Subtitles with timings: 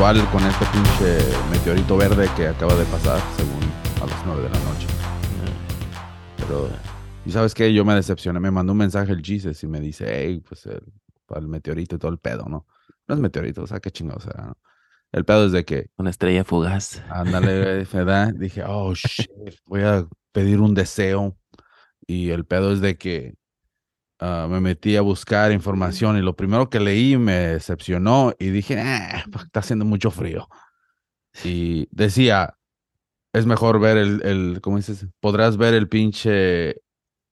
[0.00, 1.18] con este pinche
[1.50, 3.60] meteorito verde que acaba de pasar, según
[4.02, 4.86] a las 9 de la noche.
[6.38, 6.70] Pero,
[7.26, 7.74] ¿y sabes qué?
[7.74, 8.40] Yo me decepcioné.
[8.40, 10.80] Me mandó un mensaje el Jesus y me dice, hey, pues el,
[11.36, 12.66] el meteorito y todo el pedo, ¿no?
[13.08, 14.56] No es meteorito, o sea, qué chingados será, ¿no?
[15.12, 17.02] El pedo es de que, Una estrella fugaz.
[17.10, 18.32] ándale, ¿verdad?
[18.34, 19.28] Dije, oh, shit,
[19.66, 21.36] voy a pedir un deseo.
[22.06, 23.34] Y el pedo es de que
[24.20, 28.80] ah, me metí a buscar información y lo primero que leí me decepcionó y dije,
[28.80, 30.48] "Ah, pues, está haciendo mucho frío.
[31.44, 32.56] Y decía,
[33.32, 35.06] es mejor ver el, el, ¿cómo dices?
[35.20, 36.70] Podrás ver el pinche,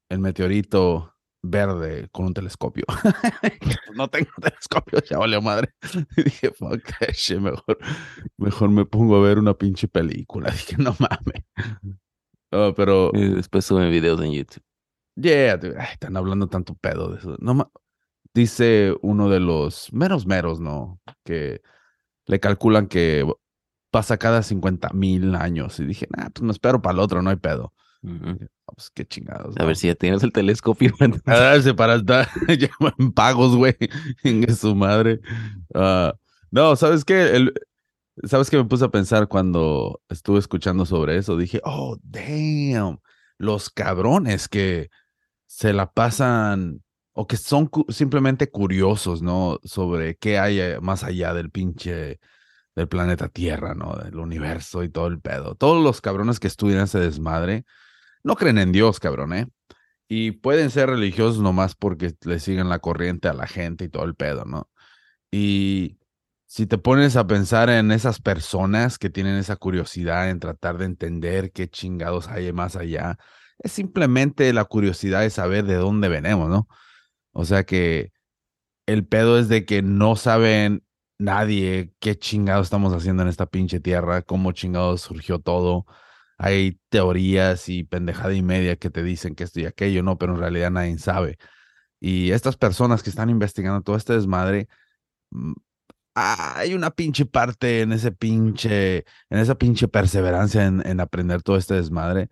[0.09, 2.85] el meteorito verde con un telescopio.
[3.95, 5.73] no tengo telescopio, ya vale madre.
[6.17, 6.81] Y dije, fuck
[7.39, 7.77] mejor,
[8.37, 10.51] mejor me pongo a ver una pinche película.
[10.51, 11.43] Dije, no mames.
[12.51, 14.63] Oh, pero, después suben videos en YouTube.
[15.21, 17.35] Yeah, dude, ay, están hablando tanto pedo de eso.
[17.39, 17.71] No
[18.33, 20.99] Dice uno de los meros meros, ¿no?
[21.23, 21.61] Que
[22.25, 23.25] le calculan que
[23.91, 25.79] pasa cada 50 mil años.
[25.79, 27.73] Y dije, nah, pues me espero para el otro, no hay pedo.
[28.05, 29.55] Ah, Pues qué chingados.
[29.57, 29.67] A ¿no?
[29.67, 30.93] ver si ya tienes el telescopio.
[31.25, 32.29] A darse para estar
[32.97, 33.75] en pagos, güey.
[34.23, 35.19] En su madre.
[35.73, 36.13] Ah,
[36.51, 37.35] no, ¿sabes qué?
[37.35, 37.53] El,
[38.23, 41.37] ¿Sabes qué me puse a pensar cuando estuve escuchando sobre eso?
[41.37, 42.99] Dije, oh, damn.
[43.37, 44.89] Los cabrones que
[45.49, 46.83] se la pasan
[47.13, 49.59] o que son simplemente curiosos, ¿no?
[49.63, 52.19] Sobre qué hay eh, más allá del pinche
[52.75, 53.95] del planeta Tierra, ¿no?
[53.95, 55.55] Del universo y todo el pedo.
[55.55, 57.65] Todos los cabrones que estudian ese desmadre
[58.23, 59.47] no creen en Dios, cabrón, ¿eh?
[60.07, 64.05] Y pueden ser religiosos nomás porque le siguen la corriente a la gente y todo
[64.05, 64.69] el pedo, ¿no?
[65.31, 65.97] Y
[66.45, 70.85] si te pones a pensar en esas personas que tienen esa curiosidad en tratar de
[70.85, 73.17] entender qué chingados hay más allá,
[73.59, 76.67] es simplemente la curiosidad de saber de dónde venimos, ¿no?
[77.33, 78.11] O sea que
[78.87, 80.83] el pedo es de que no saben
[81.19, 85.85] nadie qué chingados estamos haciendo en esta pinche tierra, cómo chingados surgió todo.
[86.37, 90.33] Hay teorías y pendejada y media que te dicen que esto y aquello, no, pero
[90.33, 91.37] en realidad nadie sabe.
[91.99, 94.69] Y estas personas que están investigando todo este desmadre,
[95.31, 95.53] mm,
[96.15, 101.57] hay una pinche parte en ese pinche, en esa pinche perseverancia en, en aprender todo
[101.57, 102.29] este desmadre,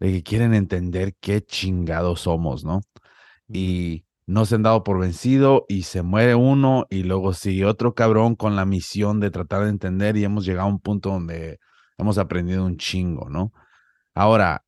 [0.00, 2.80] de que quieren entender qué chingados somos, ¿no?
[3.48, 7.94] Y no se han dado por vencido y se muere uno y luego sigue otro
[7.94, 11.58] cabrón con la misión de tratar de entender y hemos llegado a un punto donde
[11.96, 13.52] hemos aprendido un chingo, ¿no?
[14.14, 14.64] Ahora,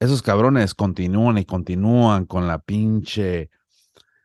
[0.00, 3.50] esos cabrones continúan y continúan con la pinche,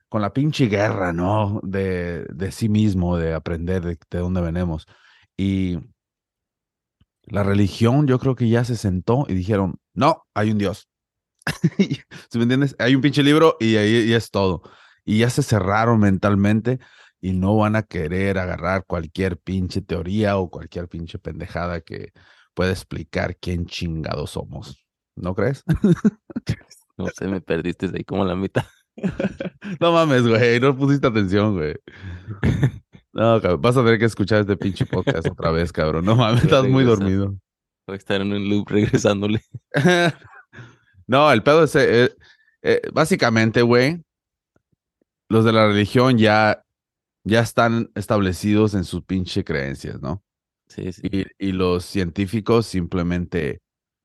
[0.10, 1.62] con la pinche guerra, ¿no?
[1.64, 4.86] De, de sí mismo, de aprender de, de dónde venimos.
[5.38, 5.80] Y
[7.24, 10.88] la religión yo creo que ya se sentó y dijeron, no, hay un Dios.
[11.78, 12.76] ¿Sí me entiendes?
[12.80, 14.62] Hay un pinche libro y ahí y es todo.
[15.04, 16.80] Y ya se cerraron mentalmente
[17.22, 22.12] y no van a querer agarrar cualquier pinche teoría o cualquier pinche pendejada que
[22.54, 24.86] pueda explicar quién chingados somos.
[25.16, 25.64] ¿No crees?
[26.98, 28.64] No sé, me perdiste ahí como la mitad.
[29.82, 31.76] No mames, güey, no pusiste atención, güey.
[33.12, 36.06] No, cabrón, vas a tener que escuchar este pinche podcast otra vez, cabrón.
[36.06, 37.36] No mames, estás muy dormido.
[37.88, 39.42] Voy a estar en un loop regresándole.
[41.08, 42.16] no, el pedo es, eh,
[42.64, 44.02] eh, básicamente, güey,
[45.30, 46.64] los de la religión ya,
[47.24, 50.24] ya están establecidos en sus pinche creencias, ¿no?
[50.68, 51.02] Sí, sí.
[51.12, 53.62] Y, y los científicos simplemente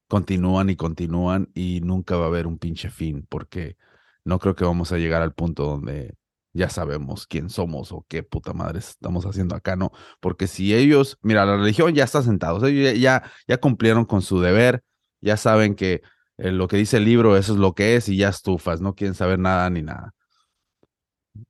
[0.09, 3.77] continúan y continúan y nunca va a haber un pinche fin, porque
[4.25, 6.15] no creo que vamos a llegar al punto donde
[6.53, 9.93] ya sabemos quién somos o qué puta madre estamos haciendo acá, ¿no?
[10.21, 12.22] Porque si ellos, mira, la religión ya está
[12.61, 14.83] sea, ellos ya, ya, ya cumplieron con su deber,
[15.21, 16.03] ya saben que
[16.39, 18.94] eh, lo que dice el libro, eso es lo que es y ya estufas, no
[18.94, 20.12] quieren saber nada ni nada.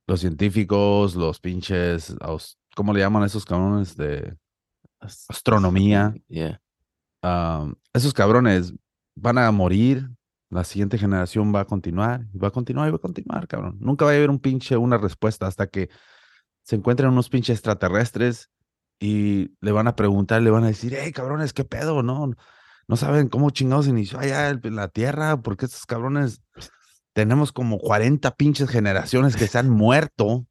[0.05, 2.13] Los científicos, los pinches,
[2.75, 4.35] ¿cómo le llaman a esos cabrones de
[4.99, 6.13] As- astronomía?
[6.27, 6.61] Yeah.
[7.23, 8.73] um, esos cabrones
[9.15, 10.09] van a morir,
[10.51, 13.77] la siguiente generación va a continuar, y va a continuar y va a continuar, cabrón.
[13.79, 15.89] Nunca va a haber un pinche, una respuesta hasta que
[16.63, 18.49] se encuentren unos pinches extraterrestres
[18.99, 22.03] y le van a preguntar, le van a decir, hey, cabrones, ¿qué pedo?
[22.03, 22.33] No,
[22.87, 26.43] no saben cómo chingados inició allá la Tierra, porque estos cabrones
[27.13, 30.45] tenemos como 40 pinches generaciones que se han muerto.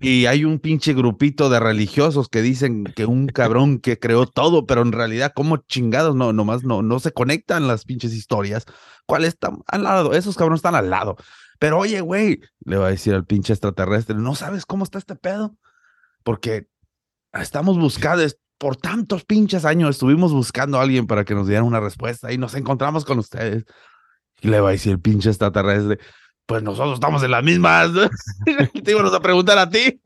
[0.00, 4.26] Y Y- hay un pinche grupito de religiosos que dicen que un cabrón que creó
[4.26, 8.64] todo, pero en realidad, como chingados, no, nomás no, no se conectan las pinches historias.
[9.06, 10.12] ¿Cuál está al lado?
[10.12, 11.16] Esos cabrones están al lado.
[11.58, 15.16] Pero oye, güey, le va a decir al pinche extraterrestre, ¿no sabes cómo está este
[15.16, 15.56] pedo?
[16.22, 16.68] Porque
[17.32, 21.62] estamos buscando, es- por tantos pinches años estuvimos buscando a alguien para que nos diera
[21.62, 23.64] una respuesta y nos encontramos con ustedes.
[24.40, 25.98] Y le va a decir el pinche extraterrestre,
[26.48, 27.90] pues nosotros estamos en las mismas.
[28.84, 30.00] Te íbamos a preguntar a ti.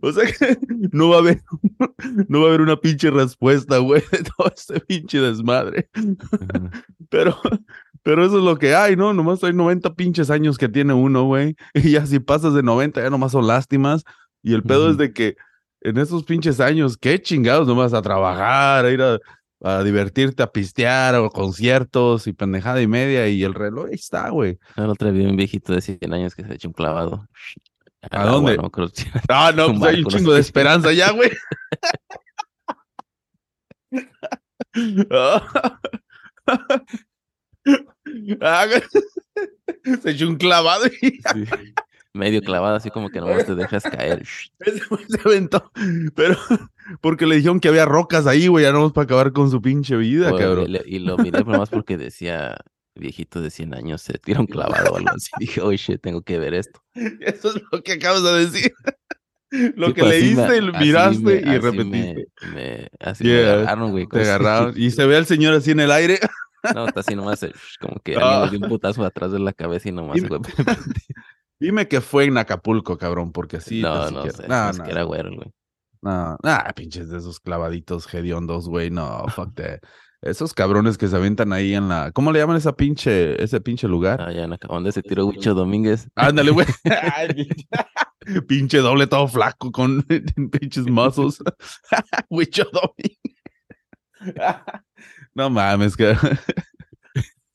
[0.00, 0.58] O sea que
[0.90, 1.42] no va a haber,
[2.26, 5.88] no va a haber una pinche respuesta, güey, de todo este pinche desmadre.
[7.10, 7.38] Pero,
[8.02, 9.12] pero eso es lo que hay, ¿no?
[9.12, 11.54] Nomás hay 90 pinches años que tiene uno, güey.
[11.74, 14.04] Y ya si pasas de 90, ya nomás son lástimas.
[14.42, 15.36] Y el pedo es de que
[15.82, 19.20] en esos pinches años, qué chingados nomás a trabajar, a ir a,
[19.64, 23.26] a divertirte, a pistear, o conciertos y pendejada y media.
[23.28, 24.58] Y el reloj ahí está, güey.
[24.76, 27.26] El otro día vi un viejito de 100 años que se ha hecho un clavado.
[28.10, 28.56] ¿A agua, dónde?
[28.58, 28.70] no
[29.28, 31.30] Ah, no, pues hay un chingo no de esperanza ya, güey.
[38.42, 38.66] Ah.
[38.66, 38.82] Güey.
[40.02, 41.20] Se echó un clavado y Sí.
[42.12, 44.24] Medio clavado, así como que nomás te dejas caer.
[44.64, 45.72] se aventó.
[46.14, 46.36] Pero
[47.00, 49.96] porque le dijeron que había rocas ahí, güey, ya no para acabar con su pinche
[49.96, 50.72] vida, Oye, cabrón.
[50.72, 52.56] le- Y lo miré nomás porque decía
[52.96, 55.30] viejito de 100 años se tira un clavado o algo así.
[55.38, 56.80] Dije, oye, shit, tengo que ver esto.
[56.94, 58.72] Eso es lo que acabas de decir.
[59.76, 62.26] Lo Sí, que pues, leíste, me- miraste me- y repetiste.
[62.42, 64.06] Me, me- así Yeah, agarraron, güey.
[64.08, 66.18] Te agarraron y se ve al señor así en el aire.
[66.74, 68.42] No, está así nomás, eh, como que Ah.
[68.42, 70.40] alguien le dio un putazo atrás de la cabeza y nomás, Dime- güey.
[71.60, 73.80] Dime que fue en Acapulco, cabrón, porque sí.
[73.80, 75.52] no, así no que- sé, No, es no, que era güero, güey.
[76.04, 79.80] No, nah, pinches de esos clavaditos hediondos, güey, no, fuck that.
[80.20, 83.88] Esos cabrones que se aventan ahí en la, ¿cómo le llaman esa pinche, ese pinche
[83.88, 84.20] lugar?
[84.20, 86.08] Ah, ya, no, ¿dónde se tiró Huicho Domínguez?
[86.14, 86.66] Ándale, güey.
[88.48, 90.02] Pinche doble todo flaco con
[90.52, 91.42] pinches muscles.
[92.28, 93.18] Huicho Domínguez.
[95.34, 96.16] No mames, que.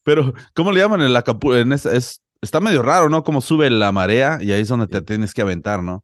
[0.04, 1.56] Pero, ¿cómo le llaman el Acapulco?
[1.56, 3.24] En esa, es, está medio raro, ¿no?
[3.24, 6.04] Como sube la marea y ahí es donde te tienes que aventar, ¿no?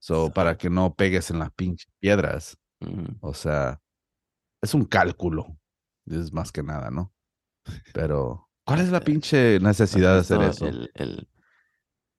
[0.00, 2.56] So, para que no pegues en las pinches piedras.
[3.20, 3.80] O sea,
[4.62, 5.58] es un cálculo.
[6.06, 7.12] Es más que nada, ¿no?
[7.92, 10.66] Pero, ¿cuál es la pinche necesidad de hacer eso?
[10.66, 11.28] El, el,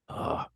[0.07, 0.51] ah,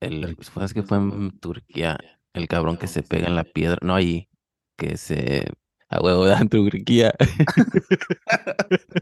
[0.00, 1.96] el, El- fue- es que fue en Turquía,
[2.32, 4.28] el cabrón que se pega en la piedra, no allí,
[4.76, 5.46] que se,
[5.88, 7.14] a huevo de Turquía,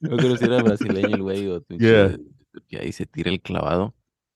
[0.00, 2.16] no creo si era brasileño el güey o Yeah.
[2.70, 3.94] Y se tira el clavado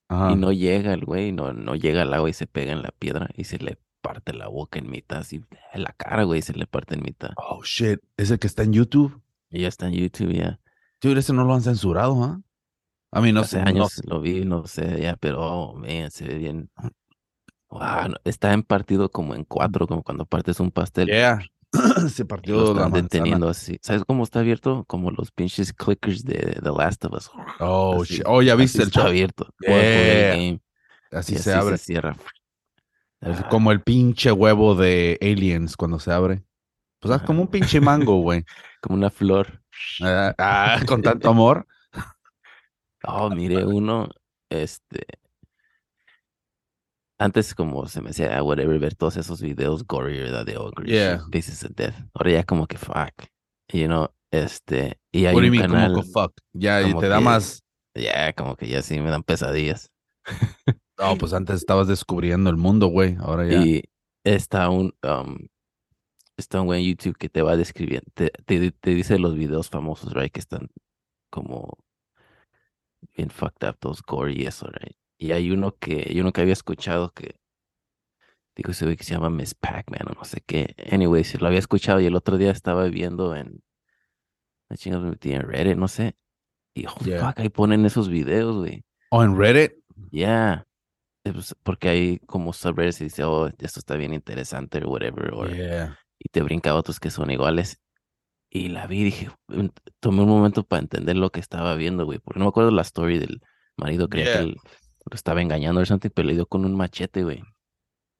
[0.09, 0.31] Ajá.
[0.31, 2.91] y no llega el güey, no, no llega al agua y se pega en la
[2.91, 6.53] piedra y se le parte la boca en mitad, así, en la cara, güey, se
[6.53, 7.29] le parte en mitad.
[7.37, 7.99] Oh, shit.
[8.17, 9.21] ¿Es el que está en YouTube?
[9.51, 10.59] Y ya está en YouTube, ya.
[11.01, 12.41] Yo ese no lo han censurado, ¿ah?
[13.11, 13.61] A mí no Hace sé.
[13.63, 16.69] años no- lo vi, no sé, ya, pero, oh, man, se ve bien.
[17.69, 21.07] Wow, está en partido como en cuatro, como cuando partes un pastel.
[21.07, 21.39] Yeah.
[22.09, 23.79] Se partió lo están deteniendo así.
[23.81, 24.83] ¿Sabes cómo está abierto?
[24.87, 27.31] Como los pinches clickers de The Last of Us.
[27.59, 28.21] Oh, Así-.
[28.25, 29.09] Oh, ya viste el está show.
[29.09, 29.47] abierto.
[29.59, 30.31] Yeah.
[30.35, 30.61] game,
[31.11, 31.77] Así se así abre.
[31.77, 32.17] cierra.
[33.21, 36.43] Es Ah, como el pinche huevo de Aliens cuando se abre.
[36.99, 37.27] Pues haz Ajá.
[37.27, 38.43] como un pinche mango, güey.
[38.81, 39.61] como una flor.
[40.01, 41.65] Ah, ah, con tanto amor.
[43.03, 44.09] Oh, miré uno,
[44.49, 45.05] este.
[47.21, 50.45] Antes como se me hacía, ah, whatever, ver todos esos videos gory, ¿verdad?
[50.45, 51.19] De ogres, Yeah.
[51.31, 51.93] Faces of Death.
[52.15, 53.13] Ahora ya como que fuck,
[53.71, 56.33] you know, este, y hay What un mean, canal, como que fuck?
[56.53, 57.63] Ya, y como te da que- más.
[57.93, 59.89] ya como que ya sí me dan pesadillas.
[60.99, 63.15] No, pues antes estabas descubriendo el mundo, güey.
[63.21, 63.65] Ahora ya.
[63.65, 63.81] Y
[64.23, 65.47] está un, um,
[66.37, 69.67] está un güey en YouTube que te va describiendo, te, te, te dice los videos
[69.69, 70.69] famosos, right, que están
[71.31, 71.75] como
[73.17, 74.95] bien fucked up, todos gory y eso, right.
[75.21, 77.35] Y hay uno que, hay uno que había escuchado que,
[78.55, 80.73] digo, ese güey que se llama Miss Pac-Man o no sé qué.
[80.91, 83.61] Anyways, lo había escuchado y el otro día estaba viendo en,
[84.67, 86.15] la chingada me metí en Reddit, no sé.
[86.73, 87.19] Y, oh, Yeah.
[87.27, 88.83] fuck, ahí ponen esos videos, güey.
[89.11, 89.73] O en Reddit.
[90.09, 90.65] Yeah.
[91.23, 95.53] Pues, Porque hay como subreddits y dice, oh, esto está bien interesante o whatever, or-
[95.55, 95.99] Yeah.
[96.17, 97.79] y te brinca otros que son iguales.
[98.49, 99.67] Y la vi y dije, mm,
[99.99, 102.81] tomé un momento para entender lo que estaba viendo, güey, porque no me acuerdo la
[102.81, 103.39] story del
[103.77, 104.33] marido, creía Yeah.
[104.37, 104.57] que él
[105.09, 107.43] lo estaba engañando o something, pero le dio con un machete, güey.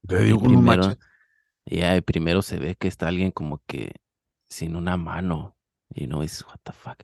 [0.08, 1.02] Te Y digo con un machete.
[1.66, 3.94] ya, y primero se ve que está alguien como que
[4.50, 5.58] sin una mano,
[5.90, 7.04] y no es, what the fuck.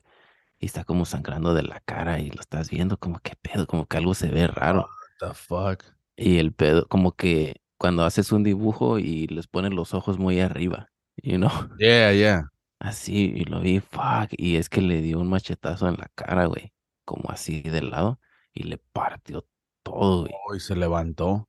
[0.58, 3.86] Y está como sangrando de la cara y lo estás viendo como que pedo, como
[3.86, 4.88] que algo se ve raro.
[5.02, 5.84] What the fuck?
[6.16, 10.40] Y el pedo, como que cuando haces un dibujo y les pones los ojos muy
[10.40, 10.90] arriba,
[11.22, 12.42] you know, Yeah, yeah.
[12.80, 16.46] así, y lo vi, fuck, y es que le dio un machetazo en la cara,
[16.46, 16.72] güey,
[17.04, 18.20] como así de lado,
[18.54, 19.46] y le partió
[19.90, 20.32] todo, güey.
[20.48, 21.48] Hoy se levantó.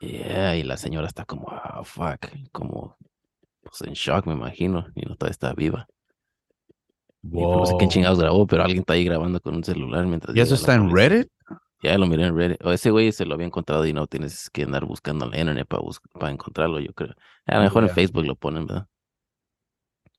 [0.00, 2.96] Yeah, y la señora está como, ah, fuck, como,
[3.62, 5.86] pues en shock, me imagino, y no todavía está viva.
[7.22, 10.06] Y pues, no sé quién chingados grabó, pero alguien está ahí grabando con un celular
[10.06, 11.08] mientras ¿Y eso está en policía.
[11.08, 11.28] Reddit?
[11.82, 12.64] Ya lo miré en Reddit.
[12.64, 15.38] O ese güey se lo había encontrado y no tienes que andar buscando en la
[15.38, 17.14] internet para, para encontrarlo, yo creo.
[17.46, 17.94] A lo mejor en Yeah.
[17.94, 18.86] Facebook lo ponen, ¿verdad?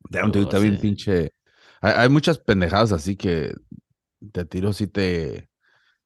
[0.10, 1.34] Damn, dude, Oh, está bien pinche.
[1.82, 3.54] Hay, hay muchas pendejadas así que
[4.32, 5.50] te tiro sí te,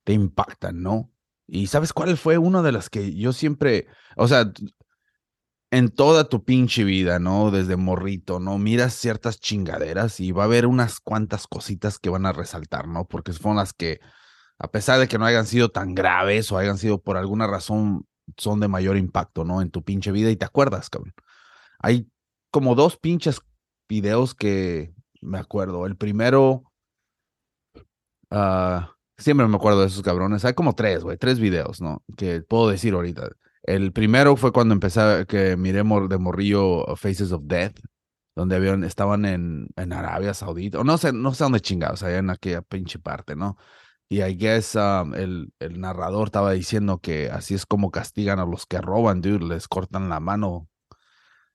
[0.04, 1.12] te impactan, ¿no?
[1.48, 3.88] Y ¿sabes cuál fue una de las que yo siempre,
[4.18, 4.52] o sea,
[5.72, 7.52] en toda tu pinche vida, ¿no?
[7.52, 8.58] Desde morrito, ¿no?
[8.58, 13.06] Miras ciertas chingaderas y va a haber unas cuantas cositas que van a resaltar, ¿no?
[13.06, 14.00] Porque son las que,
[14.58, 18.08] a pesar de que no hayan sido tan graves o hayan sido por alguna razón,
[18.38, 19.62] son de mayor impacto, ¿no?
[19.62, 21.14] En tu pinche vida y te acuerdas, cabrón.
[21.80, 22.08] Hay
[22.52, 23.42] como dos pinches
[23.90, 25.86] videos que me acuerdo.
[25.86, 26.64] El primero,
[28.32, 30.46] ah, siempre me acuerdo de esos cabrones.
[30.46, 32.04] Hay como tres, güey, tres videos, ¿no?
[32.18, 33.30] Que puedo decir ahorita.
[33.64, 37.80] El primero fue cuando empecé, a- que miré mor- de morrillo uh, Faces of Death,
[38.36, 42.18] donde habían, estaban en, en Arabia Saudita, o no sé, no sé dónde chingados, allá
[42.20, 43.58] en aquella pinche parte, ¿no?
[44.08, 48.46] Y I guess um, el, el narrador estaba diciendo que así es como castigan a
[48.46, 50.68] los que roban, dude, les cortan la mano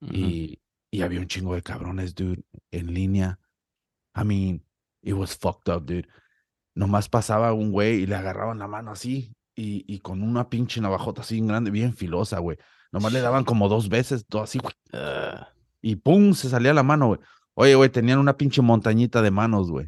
[0.01, 0.13] Ujú.
[0.13, 3.39] y, y había un chingo de cabrones, dude, en línea.
[4.17, 4.65] I mean,
[5.03, 6.09] it was fucked up, dude.
[6.81, 10.81] Nomás pasaba un güey y le agarraban la mano así y, y con una pinche
[10.81, 12.57] navajota así grande, bien filosa, güey.
[12.91, 15.49] Nomás le daban como dos veces, todo así, güey, Ah,
[15.83, 17.21] y pum, se salía la mano, güey.
[17.55, 19.87] Oye, güey, tenían una pinche montañita de manos, güey.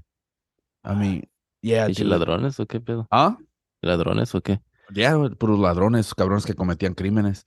[0.84, 1.22] I mean,
[1.62, 2.10] yeah, ¿pinche dude.
[2.10, 3.08] ladrones o qué pedo?
[3.10, 3.38] ¿Ah?
[3.80, 4.60] ¿Ladrones o qué?
[4.92, 7.46] Ya, güey, puros ladrones, cabrones que cometían crímenes.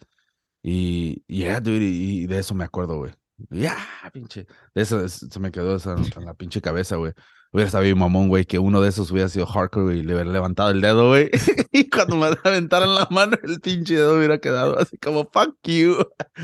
[0.63, 3.13] Y, yeah, dude, y, y de eso me acuerdo, güey.
[3.49, 3.75] Ya,
[4.11, 4.47] pinche.
[4.73, 7.13] De eso es- se me quedó esa en la pinche cabeza, güey.
[7.55, 10.29] Hubiera estado bien mamón, güey, que uno de esos hubiera sido hardcore y le hubiera
[10.29, 11.29] levantado el dedo, güey.
[11.71, 15.95] y cuando me aventaran la mano, el pinche dedo hubiera quedado así como, fuck you.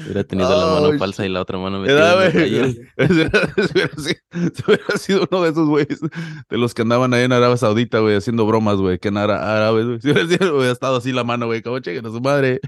[0.06, 2.80] Hubiera tenido la mano Oh, falsa y la otra mano ¿Verdad, metida en güey?
[2.96, 3.12] Ese
[4.66, 8.16] hubiera- sido- uno de esos güeyes de los que andaban ahí en Arabia Saudita, güey,
[8.16, 10.00] haciendo bromas, güey, que en ara- árabes, güey.
[10.02, 12.62] Si hubiera, sido- hubiera estado así la mano, güey, como chequen a su madre.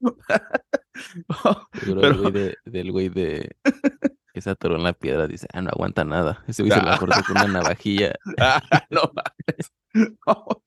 [0.00, 3.50] Seguro Pero- el güey de, del güey de
[4.34, 6.42] que se atoró en la piedra dice, ah, no aguanta nada.
[6.48, 8.14] Ese güey se la cortó con una navajilla.
[8.38, 8.60] Ah,
[8.90, 9.10] no.
[10.26, 10.60] Oh,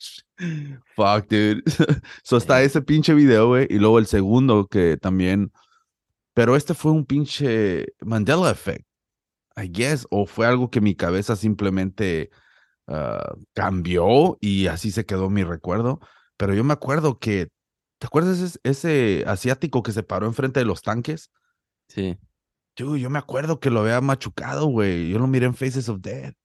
[0.95, 1.61] Fuck, dude.
[2.23, 3.67] So está ese pinche video, güey.
[3.69, 5.51] Y luego el segundo que también.
[6.33, 8.85] Pero este fue un pinche Mandela Effect,
[9.57, 10.07] I guess.
[10.11, 12.29] O fue algo que mi cabeza simplemente
[12.87, 15.99] ah, cambió y así se quedó mi recuerdo.
[16.37, 17.49] Pero yo me acuerdo que.
[17.99, 21.31] ¿Te acuerdas ese, ese asiático que se paró enfrente de los tanques?
[21.89, 22.17] Sí.
[22.77, 25.09] Dude, yo me acuerdo que lo había machucado, güey.
[25.09, 26.35] Yo lo miré en Faces of Death.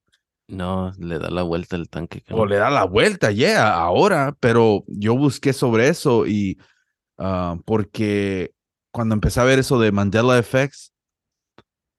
[0.48, 2.24] No, le da la vuelta al tanque.
[2.30, 6.58] O le da la vuelta, yeah, ahora, pero yo busqué sobre eso y
[7.18, 8.52] ah, porque
[8.90, 10.92] cuando empecé a ver eso de Mandela Effects,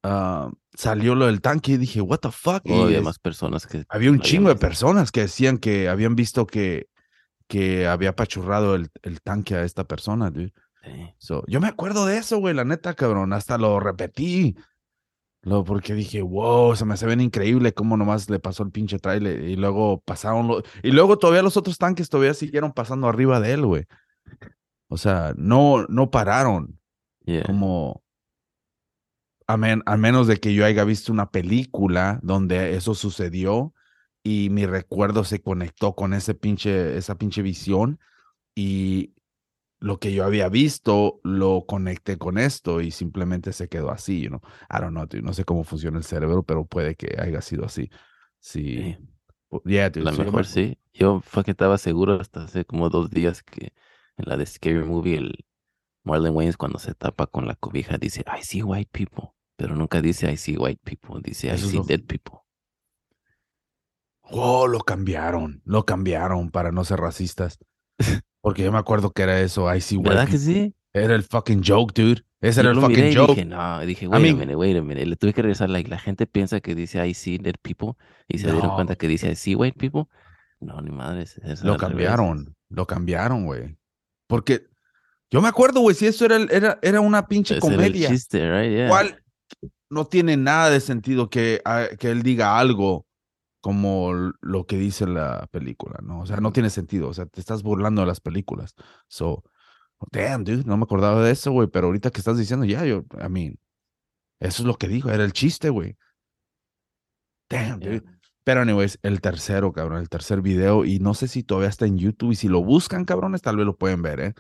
[0.04, 2.62] ah, salió lo del tanque y dije, what the fuck?
[2.66, 6.16] Oh, Y había más personas que había un chingo de personas que decían que habían
[6.16, 6.88] visto que,
[7.48, 10.54] que había apachurrado el, el tanque a esta persona, dude.
[10.84, 11.14] Sí.
[11.18, 14.56] So, yo me acuerdo de eso, güey, la neta, cabrón, hasta lo repetí.
[15.42, 19.00] Lo, porque dije, wow, se me hace bien increíble cómo nomás le pasó el pinche
[19.00, 19.42] trailer.
[19.44, 20.64] Y luego pasaron los.
[20.84, 23.86] Y luego todavía los otros tanques todavía siguieron pasando arriba de él, güey.
[24.88, 26.80] O sea, no, no pararon.
[27.26, 27.44] Yeah.
[27.44, 28.02] Como.
[29.48, 33.74] A, men- a menos de que yo haya visto una película donde eso sucedió
[34.24, 38.00] y mi recuerdo se conectó con ese pinche, esa pinche visión
[38.56, 39.13] y
[39.84, 44.30] lo que yo había visto lo conecté con esto y simplemente se quedó así, you
[44.30, 44.40] know?
[44.72, 47.66] I don't know, dude, no sé cómo funciona el cerebro, pero puede que haya sido
[47.66, 47.90] así.
[48.40, 48.96] Sí.
[48.96, 48.98] Sí.
[49.66, 50.78] Yeah, dude, La yo me- mejor sí.
[50.94, 53.74] Yo fue que estaba seguro hasta hace como dos días que
[54.18, 55.46] en la de Scary Movie el
[56.06, 60.02] Marlon Wayans cuando se tapa con la cobija dice I see white people, pero nunca
[60.02, 62.40] dice I see white people, dice I Eso see lo- dead people.
[64.32, 67.60] Oh, lo cambiaron, lo cambiaron para no ser racistas.
[68.44, 70.76] Porque yo me acuerdo que era eso, I see white ¿Verdad que sí?
[70.94, 72.22] Era el fucking joke, dude.
[72.42, 73.30] Ese Yo era el fucking y joke.
[73.36, 75.06] dije, no, dije, wait mean- a minute, wait a minute.
[75.06, 77.94] Le tuve que regresar, like, la gente piensa que dice I see dead people
[78.28, 78.76] y se dieron No.
[78.76, 80.04] cuenta que dice I see white people.
[80.60, 81.38] No, ni madres.
[81.44, 81.90] es Lo al revés.
[81.90, 83.78] cambiaron, lo cambiaron, güey.
[84.28, 84.68] Porque
[85.32, 88.10] yo me acuerdo, güey, si eso era, era, era una pinche Ese comedia.
[88.10, 88.72] chiste, right?
[88.72, 88.90] Yeah.
[88.90, 89.24] ¿Cuál?
[89.90, 93.06] No tiene nada de sentido que, ah, que él diga algo
[93.64, 96.20] como lo que dice la película, ¿no?
[96.22, 97.08] O sea, no tiene sentido.
[97.08, 98.76] O sea, te estás burlando de las películas.
[99.08, 99.44] So,
[100.12, 101.70] damn, dude, no me acordaba de eso, güey.
[101.70, 103.58] Pero ahorita que estás diciendo, ya, yo, I mean,
[104.42, 105.96] eso es lo que dijo, era el chiste, güey.
[107.50, 108.00] Damn, Yeah.
[108.00, 108.04] dude.
[108.44, 111.98] Pero, anyways, el tercero, cabrón, el tercer video, y no sé si todavía está en
[111.98, 114.34] YouTube, y si lo buscan, cabrones, tal vez lo pueden ver, ¿eh?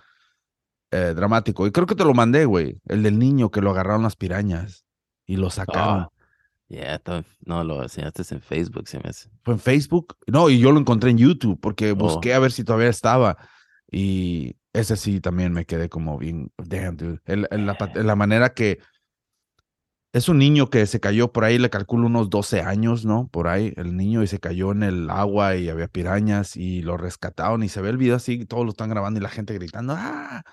[0.91, 1.65] Eh, dramático.
[1.65, 2.81] Y creo que te lo mandé, güey.
[2.85, 4.85] El del niño que lo agarraron las pirañas
[5.25, 6.01] y lo sacaron.
[6.01, 6.12] Ah,
[6.73, 7.01] yeah,
[7.45, 9.29] no, lo enseñaste en Facebook, se me hace.
[9.43, 10.17] Fue en Facebook.
[10.27, 11.95] No, y yo lo encontré en YouTube porque Oh.
[11.95, 13.37] busqué a ver si todavía estaba.
[13.91, 17.19] Y ese sí también me quedé como bien, damn, dude.
[17.25, 18.79] El- el- la, manera que
[20.13, 23.27] es un niño que se cayó por ahí, le calculo unos 12 años, ¿no?
[23.29, 26.97] Por ahí, el niño y se cayó en el agua y había pirañas y lo
[26.97, 29.95] rescataron y se ve el video así, todos lo están grabando y la gente gritando,
[29.97, 30.43] ¡ah!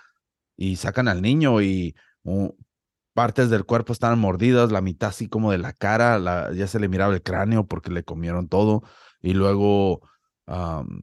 [0.56, 2.50] Y sacan al niño y uh,
[3.14, 6.80] partes del cuerpo estaban mordidas, la mitad así como de la cara, la, ya se
[6.80, 8.82] le miraba el cráneo porque le comieron todo
[9.20, 10.00] y luego
[10.46, 11.02] um,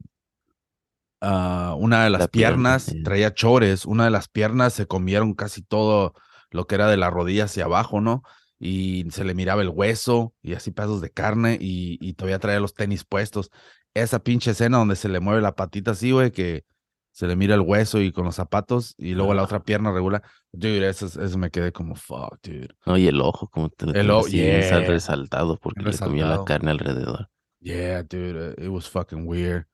[1.20, 3.02] uh, una de las La pierna, piernas sí.
[3.02, 6.14] traía chores, una de las piernas se comieron casi todo
[6.50, 8.22] lo que era de la rodilla hacia abajo, ¿no?
[8.58, 12.58] Y se le miraba el hueso y así pedazos de carne y, y todavía traía
[12.60, 13.50] los tenis puestos.
[13.94, 16.64] Esa pinche escena donde se le mueve la patita así, güey, que
[17.18, 20.22] se le mira el hueso y con los zapatos y luego la otra pierna regular.
[20.52, 22.68] Dude, eso, es- eso me quedé como, fuck, dude.
[22.86, 24.78] No, y el ojo, como te El ojo, yeah.
[24.80, 26.44] resaltado porque le comió la resaltado.
[26.44, 27.28] carne alrededor.
[27.60, 29.64] Yeah, dude, it was fucking weird.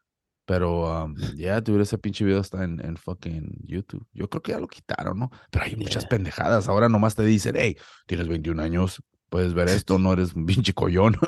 [0.46, 4.06] Pero, um, yeah, dude, ese pinche video está en, en fucking YouTube.
[4.14, 5.30] Yo creo que ya lo quitaron, ¿no?
[5.50, 6.66] Pero hay muchas pendejadas.
[6.68, 9.02] Ahora nomás te dicen, hey, tienes 21 años,
[9.34, 11.16] puedes ver esto, no eres un pinche collón.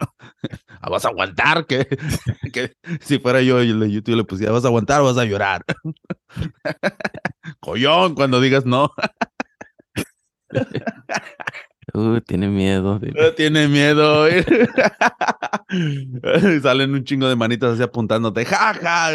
[0.80, 1.88] Ah, vas a aguantar, que,
[2.52, 5.16] que si fuera yo y el de YouTube le pusiera, vas a aguantar o vas
[5.16, 5.64] a llorar.
[7.60, 8.92] collón, cuando digas no.
[11.94, 13.00] Uh, tiene miedo.
[13.00, 14.28] No tiene miedo.
[14.28, 14.44] eh.
[16.62, 18.44] Salen un chingo de manitas así apuntándote.
[18.44, 19.10] Ja, ja.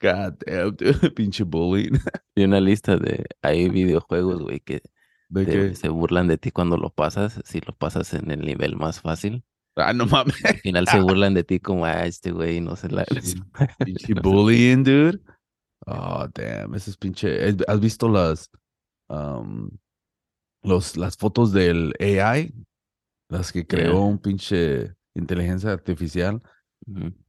[0.00, 1.10] God damn, dude.
[1.14, 1.92] pinche bullying.
[2.36, 4.80] Y una lista de hay videojuegos, güey, que
[5.28, 8.40] De te- que, se burlan de ti cuando lo pasas, si lo pasas en el
[8.40, 9.44] nivel más fácil.
[9.76, 10.42] ah, no mames.
[10.44, 13.04] Al final se burlan de ti como, ah, este güey no se la...
[13.84, 15.20] Pinche bullying, dude.
[15.86, 16.74] Oh, damn.
[16.74, 17.44] Ese es pinche.
[17.48, 18.50] ¿Has- ¿Has visto las,
[19.08, 19.70] um,
[20.62, 22.54] los, las fotos del AI?
[23.28, 24.00] Las que creó Yeah.
[24.00, 26.40] un pinche inteligencia artificial.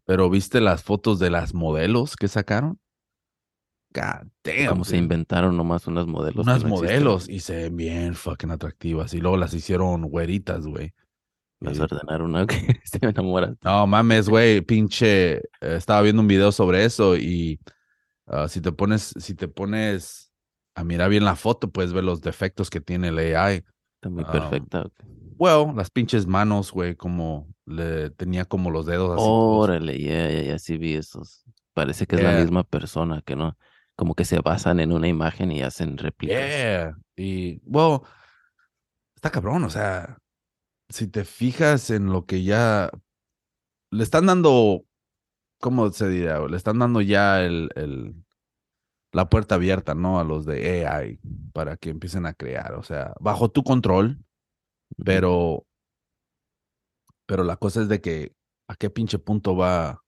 [0.06, 2.80] Pero viste las fotos de las modelos que sacaron?
[3.94, 4.68] God damn.
[4.70, 6.46] Como se inventaron nomás unos modelos.
[6.46, 6.88] Unas no existen.
[7.04, 9.14] modelos y se ven bien fucking atractivas.
[9.14, 10.94] Y luego las hicieron güeritas, güey.
[11.60, 13.58] Las Y- ordenaron una que se enamoran.
[13.64, 15.34] No mames, güey, pinche.
[15.38, 17.60] eh, estaba viendo un video sobre eso y
[18.28, 20.32] ah, si te pones, si te pones
[20.74, 23.64] a mirar bien la foto, puedes ver los defectos que tiene el AI.
[23.96, 24.86] Está muy Ah, perfecta.
[25.38, 29.23] Well, las pinches manos, güey, como le tenía como los dedos así.
[29.27, 31.43] Órale, ya, ya, ya sí vi esos.
[31.73, 32.41] Parece que es la Yeah.
[32.43, 33.57] misma persona, que no,
[33.95, 36.38] como que se basan en una imagen y hacen réplicas.
[36.38, 36.97] Yeah.
[37.15, 38.01] Y, well,
[39.15, 40.17] está cabrón, o sea,
[40.89, 42.91] si te fijas en lo que ya
[43.91, 44.84] le están dando,
[45.60, 46.45] ¿cómo se dirá?
[46.47, 48.15] Le están dando ya el, el-
[49.13, 50.19] la puerta abierta, ¿no?
[50.19, 51.19] A los de AI
[51.53, 54.19] para que empiecen a crear, o sea, bajo tu control,
[55.03, 55.65] pero,
[57.32, 58.34] pero la cosa es de que
[58.67, 60.04] a qué pinche punto va,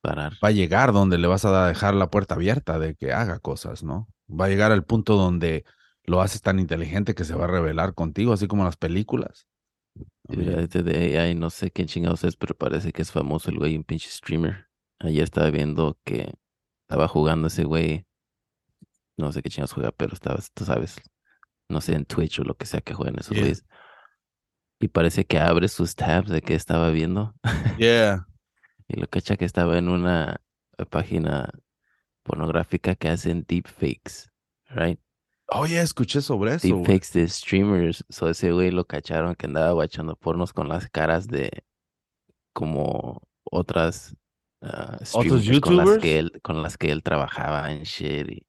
[0.00, 0.32] Parar.
[0.42, 3.84] va a llegar donde le vas a dejar la puerta abierta de que haga cosas,
[3.84, 4.08] ¿no?
[4.28, 5.64] Va a llegar al punto donde
[6.02, 9.46] lo haces tan inteligente que se va a revelar contigo, así como las películas.
[10.28, 13.76] Este de AI, no sé quién chingados es, pero parece que es famoso el güey,
[13.76, 14.66] un pinche streamer.
[14.98, 16.34] Ayer estaba viendo que
[16.80, 18.06] estaba jugando ese güey.
[19.16, 20.96] No sé qué chingados juega, pero estaba, tú sabes,
[21.68, 23.42] no sé, en Twitch o lo que sea que jueguen esos Yeah.
[23.42, 23.64] güeyes.
[24.82, 27.34] Y parece que abre sus tabs de que estaba viendo.
[27.78, 28.26] yeah.
[28.88, 30.40] Y lo cacha que estaba en una
[30.76, 31.50] eh, página
[32.24, 34.28] pornográfica que hacen deepfakes,
[34.70, 34.98] right?
[35.46, 36.66] Oye, escuché sobre eso.
[36.66, 38.04] Deepfakes de streamers.
[38.08, 41.64] So ese güey lo cacharon que andaba guachando pornos con las caras de
[42.52, 44.16] como otras
[44.62, 48.46] ah, streamers con las que él, con las que él trabajaba en shit y,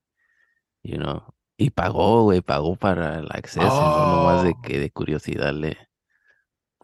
[0.81, 1.23] you know,
[1.57, 4.61] y pagó, güey, pagó para el acceso, no nomás de Oh.
[4.63, 5.77] que de curiosidad le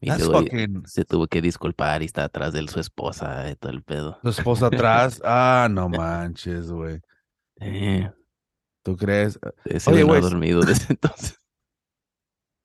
[0.01, 3.55] y That's luego fucking- se tuvo que disculpar y está atrás de su esposa y
[3.55, 4.17] todo el pedo.
[4.21, 5.21] Tu esposa atrás.
[5.25, 7.01] Ah, no manches, güey.
[7.59, 8.09] Eh,
[8.83, 9.37] ¿Tú crees?
[9.65, 11.39] ese Oye, güey dormido desde entonces.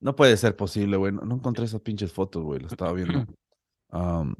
[0.01, 1.13] No puede ser posible, güey.
[1.13, 2.61] No, no encontré esas pinches fotos, güey.
[2.61, 3.25] Lo estaba viendo.
[3.91, 4.35] Um,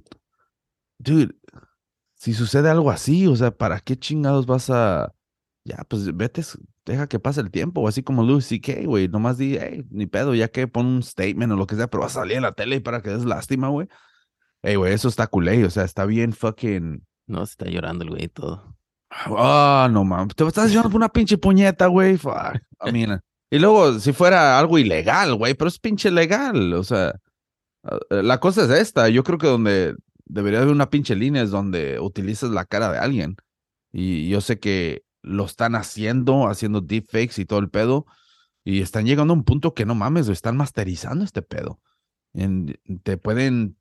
[0.99, 1.33] dude,
[2.17, 5.15] si sucede algo así, o sea, ¿para qué chingados vas a.
[5.65, 6.43] Ya, pues vete,
[6.85, 9.09] deja que pase el tiempo, así como Louis C.K., güey.
[9.09, 12.03] Nomás di, hey, ni pedo, ya que pon un statement o lo que sea, pero
[12.03, 13.89] va a salir en la tele para que des lástima, güey.
[14.63, 17.05] Ey, güey, eso está culé, o sea, está bien fucking.
[17.27, 18.77] No, se está llorando el güey y todo.
[19.11, 20.35] Ah, no mames.
[20.35, 22.17] Te estás llevando por una pinche puñeta, güey.
[22.17, 22.57] Fuck.
[22.85, 23.21] I mean,
[23.51, 26.73] y luego, si fuera algo ilegal, güey, pero es pinche legal.
[26.75, 27.15] O sea,
[27.85, 29.09] ah, la cosa es esta.
[29.09, 29.95] Yo creo que donde
[30.25, 33.37] debería haber una pinche línea es donde utilizas la cara de alguien.
[33.93, 38.07] Y yo sé que lo están haciendo, haciendo deepfakes y todo el pedo.
[38.65, 41.81] Y están llegando a un punto que no mames, lo están masterizando este pedo.
[42.35, 43.77] En- te pueden.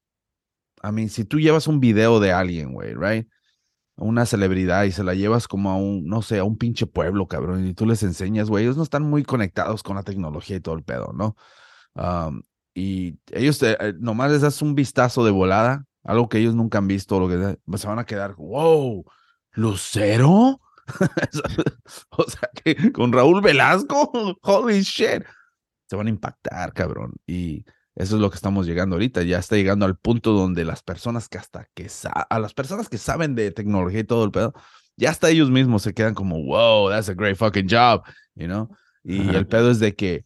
[0.83, 3.27] I mean, si tú llevas un video de alguien, güey, right?
[3.95, 7.27] una celebridad y se la llevas como a un, no sé, a un pinche pueblo,
[7.27, 10.61] cabrón, y tú les enseñas, güey, ellos no están muy conectados con la tecnología y
[10.61, 11.35] todo el pedo, ¿no?
[11.95, 16.55] Am, y ellos te- eh, nomás les das un vistazo de volada, algo que ellos
[16.55, 19.05] nunca han visto, lo que se van a quedar, wow,
[19.51, 20.59] ¿Lucero?
[22.09, 25.23] o sea, que con Raúl Velasco, holy shit,
[25.89, 27.13] se van a impactar, cabrón.
[27.27, 27.65] Y
[27.95, 29.23] eso es lo que estamos llegando ahorita.
[29.23, 31.87] Ya está llegando al punto donde las personas que hasta que
[32.29, 34.53] a las personas que saben de tecnología y todo el pedo,
[34.97, 38.03] ya hasta ellos mismos se quedan como, wow, that's a great fucking job,
[38.35, 38.69] you know?
[39.03, 39.37] Y Ajá.
[39.37, 40.25] el pedo es de que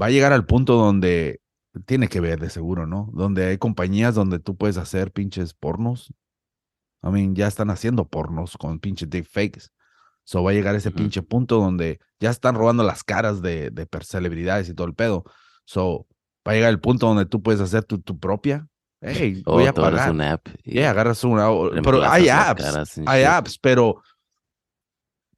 [0.00, 1.40] va a llegar al punto donde
[1.86, 3.10] tiene que ver de seguro, ¿no?
[3.12, 6.12] Donde hay compañías donde tú puedes hacer pinches pornos.
[7.06, 9.68] I mean, ya están haciendo pornos con pinches deepfakes.
[10.24, 13.86] So va a llegar ese pinche punto donde ya están robando las caras de, de
[14.02, 15.24] celebridades y todo el pedo.
[15.66, 16.06] So
[16.48, 18.66] va a llegar el punto donde tú puedes hacer tu, tu propia.
[19.02, 20.10] Hey, O voy a pagar.
[20.12, 21.48] una app y Yeah, agarras una.
[21.82, 22.96] Pero hay apps.
[23.06, 23.28] Hay shit.
[23.28, 24.00] apps, pero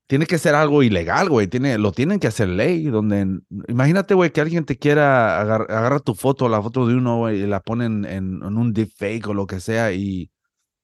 [0.07, 1.49] tiene que ser algo ilegal, güey.
[1.49, 2.85] Tiene, lo tienen que hacer ley.
[2.85, 7.19] Donde, imagínate, güey, que alguien te quiera agar- agarra tu foto, la foto de uno,
[7.19, 10.31] güey, y la ponen en, en un deepfake o lo que sea y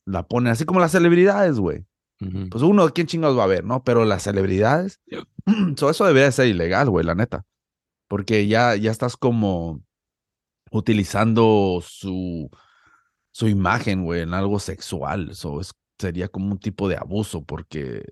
[0.05, 1.85] la ponen así como las celebridades, güey.
[2.51, 3.83] Pues uno, ¿quién chingados va a ver, no?
[3.83, 5.01] Pero las celebridades,
[5.77, 7.45] so, eso debería ser ilegal, güey, la neta.
[8.07, 9.83] Porque ya, ya estás como
[10.71, 12.49] utilizando su,
[13.33, 15.31] su imagen, güey, en algo sexual.
[15.31, 18.05] Eso es, sería como un tipo de abuso, porque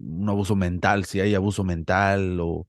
[0.00, 2.66] un abuso mental, si hay abuso mental o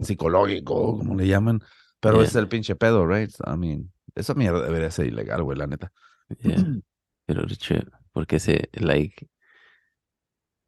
[0.00, 1.62] psicológico, como le llaman.
[2.00, 2.24] Pero Yeah.
[2.26, 3.30] es el pinche pedo, right?
[3.46, 5.92] I mean, esa mierda debería ser ilegal, güey, la neta.
[6.40, 6.56] Yeah.
[7.26, 9.28] Pero Richard, porque ese, like,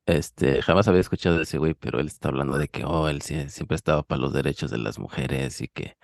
[0.06, 3.22] este, jamás había escuchado de ese güey, pero él está hablando de que, oh, él
[3.22, 5.96] sie- siempre estaba para los derechos de las mujeres y que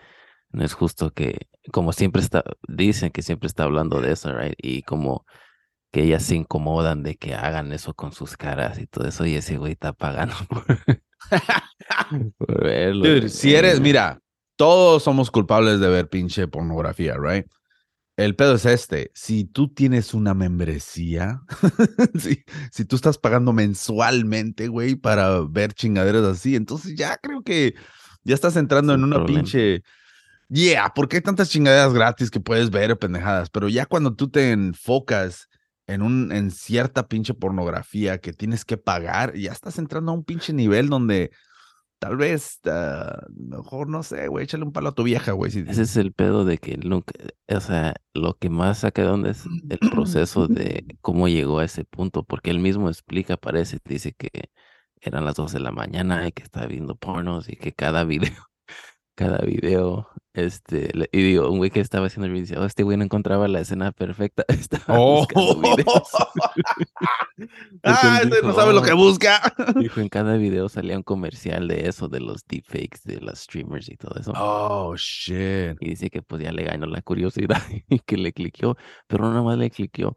[0.51, 4.55] no es justo que, como siempre está, dicen que siempre está hablando de eso, right?
[4.59, 5.27] Y como
[5.93, 9.35] que ellas se incomodan de que hagan eso con sus caras y todo eso, y
[9.35, 10.65] ese güey está pagando por,
[12.39, 13.05] por verlo.
[13.07, 14.21] Dude, si eres, mira,
[14.57, 17.47] todos somos culpables de ver pinche pornografía, right?
[18.21, 21.41] El pedo es este, si tú tienes una membresía,
[22.19, 27.75] si, si tú estás pagando mensualmente, güey, para ver chingaderas así, entonces ya creo que
[28.23, 29.41] ya estás entrando en un una problema.
[29.41, 29.83] pinche...
[30.51, 34.51] Yeah, porque hay tantas chingaderas gratis que puedes ver, pendejadas, pero ya cuando tú te
[34.51, 35.49] enfocas
[35.87, 40.25] en, un, en cierta pinche pornografía que tienes que pagar, ya estás entrando a un
[40.25, 41.31] pinche nivel donde
[42.01, 45.53] tal vez, ah, mejor no sé, güey, échale un palo a tu vieja, güey.
[45.53, 47.13] si- Ese es el pedo de que nunca,
[47.49, 51.65] o sea, lo que más saca de onda es el proceso de cómo llegó a
[51.67, 54.31] ese punto, porque él mismo explica, parece, dice que
[55.03, 58.33] eran las 2 de la mañana y que estaba viendo pornos y que cada video,
[59.21, 62.85] cada video, este, y digo, un güey que estaba haciendo el video dice, oh, este
[62.85, 65.19] güey no encontraba la escena perfecta, estaba Oh.
[65.19, 66.09] buscando videos.
[67.85, 68.97] ah, ese no sabe lo que "Oh".
[68.97, 69.53] busca.
[69.77, 73.89] Dijo, en cada video salía un comercial de eso, de los deepfakes, de las streamers
[73.91, 74.33] y todo eso.
[74.37, 75.77] Oh, shit.
[75.81, 79.31] Y dice que pues ya le ganó la curiosidad y que le cliqueó, pero no
[79.31, 80.17] nada más le cliqueó,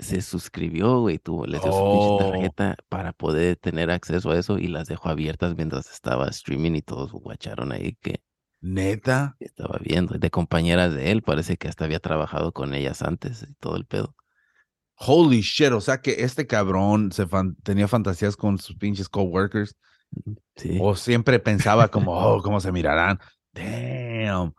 [0.00, 2.18] se suscribió, güey, tuvo, les dio su Oh.
[2.18, 6.72] pinche tarjeta para poder tener acceso a eso y las dejó abiertas mientras estaba streaming
[6.74, 8.20] y todos guacharon ahí que
[8.60, 9.36] Neta.
[9.40, 10.18] estaba viendo.
[10.18, 13.86] De compañeras de él, parece que hasta había trabajado con ellas antes y todo el
[13.86, 14.14] pedo.
[14.96, 15.72] Holy shit.
[15.72, 19.76] O sea que este cabrón se fan- tenía fantasías con sus pinches coworkers.
[20.56, 20.76] Sí.
[20.80, 23.18] O siempre pensaba como, oh, cómo se mirarán.
[23.52, 24.52] Damn.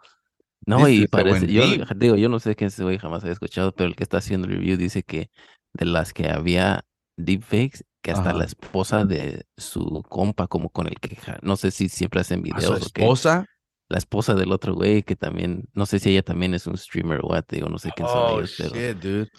[0.66, 1.64] No, y parece, yo
[1.96, 4.48] digo, yo no sé qué ese güey jamás había escuchado, pero el que está haciendo
[4.48, 5.30] el review dice que
[5.74, 6.86] de las que había
[7.18, 8.40] deepfakes, que hasta Ajá.
[8.40, 12.62] la esposa de su compa, como con el que, no sé si siempre hacen A
[12.62, 13.46] su videos esposa.
[13.90, 17.20] la esposa del otro güey, que también, no sé si ella también es un streamer
[17.24, 19.30] o what, digo, no sé quién son Oh, ellos, pero shit, dude.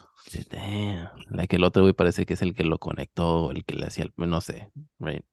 [0.50, 3.74] damn, la que el otro güey parece que es el que lo conectó, el que
[3.74, 5.24] le hacía, el- no sé, right?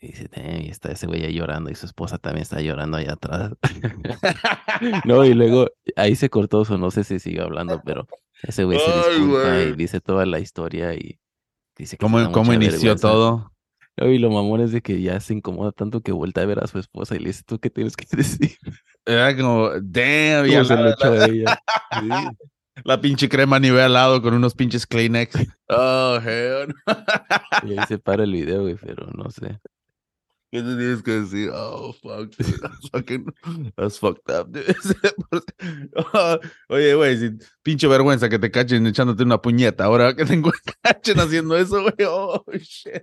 [0.00, 0.28] Y dice,
[0.62, 3.52] y está ese güey ahí llorando y su esposa también está llorando allá atrás.
[5.04, 8.06] No, y luego ahí se cortó eso, no sé si sigue hablando, pero
[8.44, 11.18] ese güey se disculpa y dice toda la historia y
[11.76, 13.08] dice que ¿Cómo, cómo inició vergüenza.
[13.08, 13.52] todo?
[13.96, 16.62] No, y lo mamón es de que ya se incomoda tanto que vuelta a ver
[16.62, 18.56] a su esposa y le dice, ¿tú qué tienes que decir?
[19.04, 21.62] Era como, damn, y ¿Cómo al se la, echó a ella?
[22.00, 22.08] Sí.
[22.84, 25.34] la pinche crema nivel al lado con unos pinches Kleenex.
[25.68, 26.72] Oh, hell.
[27.66, 29.58] Y ahí se para el video, güey, pero no sé.
[30.50, 31.50] ¿Qué te tienes que decir?
[31.52, 32.58] Oh, fuck, dude.
[32.62, 33.26] That's fucking,
[33.76, 34.74] that's fucked up, dude.
[36.14, 36.38] Oh,
[36.70, 37.30] Oye, güey, si
[37.62, 39.84] pinche vergüenza que te cachen echándote una puñeta.
[39.84, 40.40] Ahora que te
[40.82, 41.94] cachen haciendo eso, güey.
[42.06, 43.02] Oh, shit.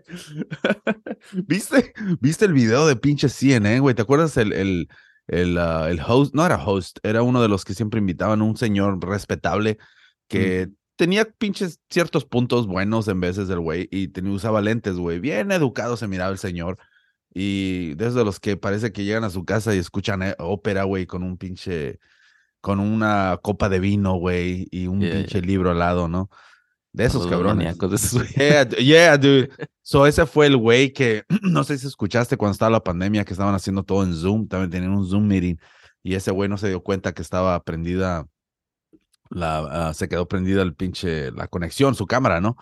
[1.46, 1.94] ¿Viste?
[2.20, 3.94] ¿Viste el video de pinche CNN, güey?
[3.94, 4.88] ¿Te acuerdas el, el,
[5.28, 6.34] el, ah, el host?
[6.34, 9.78] No era host, era uno de los que siempre invitaban, un señor respetable
[10.28, 15.20] que tenía pinches ciertos puntos buenos en veces del güey y tenía, usaba lentes, güey.
[15.20, 16.80] Bien educado se miraba el señor.
[17.38, 21.06] Y desde los que parece que llegan a su casa y escuchan eh, ópera, güey,
[21.06, 22.00] con un pinche,
[22.62, 26.30] con una copa de vino, güey, y un Yeah, pinche libro al lado, ¿no?
[26.94, 27.78] De esos cabrones.
[27.78, 28.24] de esos.
[28.80, 29.50] Yeah, dude.
[29.82, 33.34] So ese fue el güey que, no sé si escuchaste cuando estaba la pandemia, que
[33.34, 35.58] estaban haciendo todo en Zoom, también tenían un Zoom meeting,
[36.04, 38.28] y ese güey no se dio cuenta que estaba prendida,
[39.30, 42.56] la, ah, se quedó prendida el pinche, la conexión, su cámara, ¿no?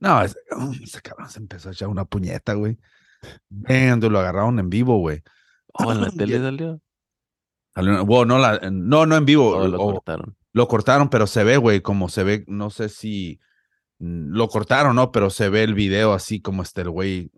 [0.00, 0.38] No, ese,
[0.82, 2.78] ese cabrón se empezó a echar una puñeta, güey.
[3.48, 5.22] Lo agarraron en vivo, güey.
[5.72, 6.80] Oh, en la tele salió.
[7.76, 9.56] No, la, no, no en vivo.
[9.56, 10.36] Oh, lo cortaron.
[10.52, 13.40] lo cortaron, pero se ve, güey, como se ve, no sé si
[13.98, 15.10] lo cortaron, ¿no?
[15.12, 17.30] Pero se ve el video así como este el güey,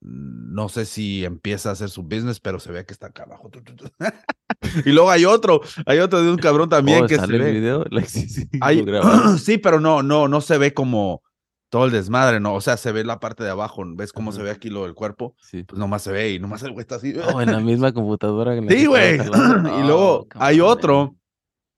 [0.00, 3.50] no sé si empieza a hacer su business, pero se ve que está acá abajo.
[4.84, 7.50] y luego hay otro, hay otro de un cabrón también Oh, que se ve.
[7.52, 7.84] video.
[7.90, 8.84] Like, sí, Hay-
[9.38, 11.22] sí, pero no, no, no se ve como
[11.70, 12.54] todo el desmadre, ¿no?
[12.54, 14.94] O sea, se ve la parte de abajo, ¿ves cómo se ve aquí lo del
[14.94, 15.34] cuerpo?
[15.40, 15.62] Sí.
[15.64, 17.14] Pues nomás se ve y nomás el güey está así.
[17.32, 18.54] Oh, en la misma computadora.
[18.60, 19.14] que Sí, güey.
[19.20, 21.16] y luego Oh, hay otro.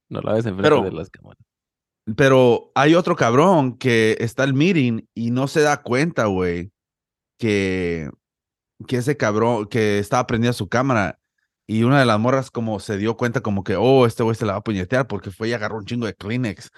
[0.09, 1.39] No la ves enfrente Pero- de las cámaras.
[2.17, 6.71] Pero hay otro cabrón que está el meeting y no se da cuenta, güey,
[7.39, 8.09] que,
[8.87, 11.19] que ese cabrón que estaba prendida su cámara
[11.65, 14.45] y una de las morras como se dio cuenta como que, oh, este güey se
[14.45, 16.71] la va a puñetear porque fue y agarró un chingo de Kleenex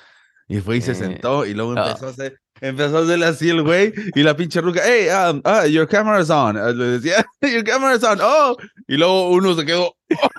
[0.48, 1.88] y fue y se Eh, sentó y luego ah.
[1.88, 5.42] empezó a hacer, empezó a hacerle así el güey y la pinche ruca, hey, um,
[5.44, 9.66] ah, your camera's on, Ah, le decía, your camera's on, oh, y luego uno se
[9.66, 10.30] quedó, "Oh",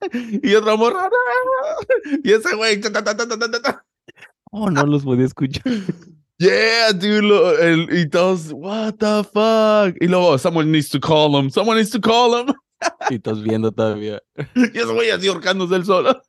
[0.42, 2.18] y otra morra, "No".
[2.22, 3.84] y ese güey, ta, ta, ta.
[4.50, 5.62] Oh, no los podía escuchar.
[6.38, 7.22] Yeah, dude.
[7.22, 9.96] Lo, el, y todos, what the fuck?
[10.02, 11.48] Y luego, someone needs to call him.
[11.50, 12.52] Someone needs to call him.
[13.10, 14.20] y estás viendo todavía.
[14.54, 16.20] Y ese güey así ahorcándose el solo.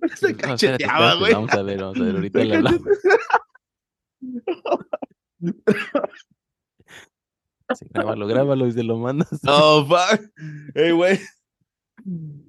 [0.16, 1.32] Se cacheteaba, güey.
[1.32, 2.14] Vamos a ver, vamos a ver.
[2.14, 2.80] Ahorita le hablamos.
[7.74, 9.28] Sí, grábalo, grábalo y se lo mandas.
[9.46, 10.20] Oh, fuck.
[10.74, 11.20] Hey, güey.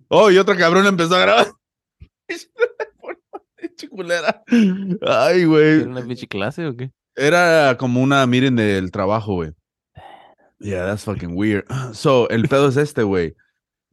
[0.10, 1.48] Oh, y otro cabrón empezó a grabar.
[3.58, 4.44] Pinche culera.
[5.02, 5.82] Ay, ¿Era güey.
[5.84, 6.92] una pinche clase o qué?
[7.16, 9.52] Era como una miren del trabajo, güey.
[10.60, 11.66] Yeah, that's fucking weird.
[11.94, 13.36] So, el pedo es este, güey.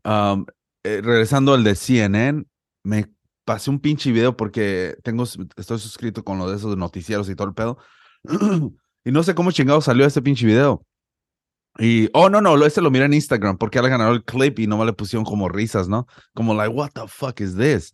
[0.04, 0.46] Um,
[0.84, 2.44] eh, regresando al de CNN,
[2.84, 3.06] me
[3.50, 7.48] pasé un pinche video porque tengo, estoy suscrito con los de esos noticieros y todo
[7.48, 7.78] el pedo.
[9.04, 10.86] y no sé cómo chingado salió este pinche video.
[11.80, 14.60] Y, oh, no, no, lo- este lo miré en Instagram porque alguien ganó el clip
[14.60, 16.06] y nomás le pusieron como risas, ¿no?
[16.32, 17.90] Como, like, what the fuck is this?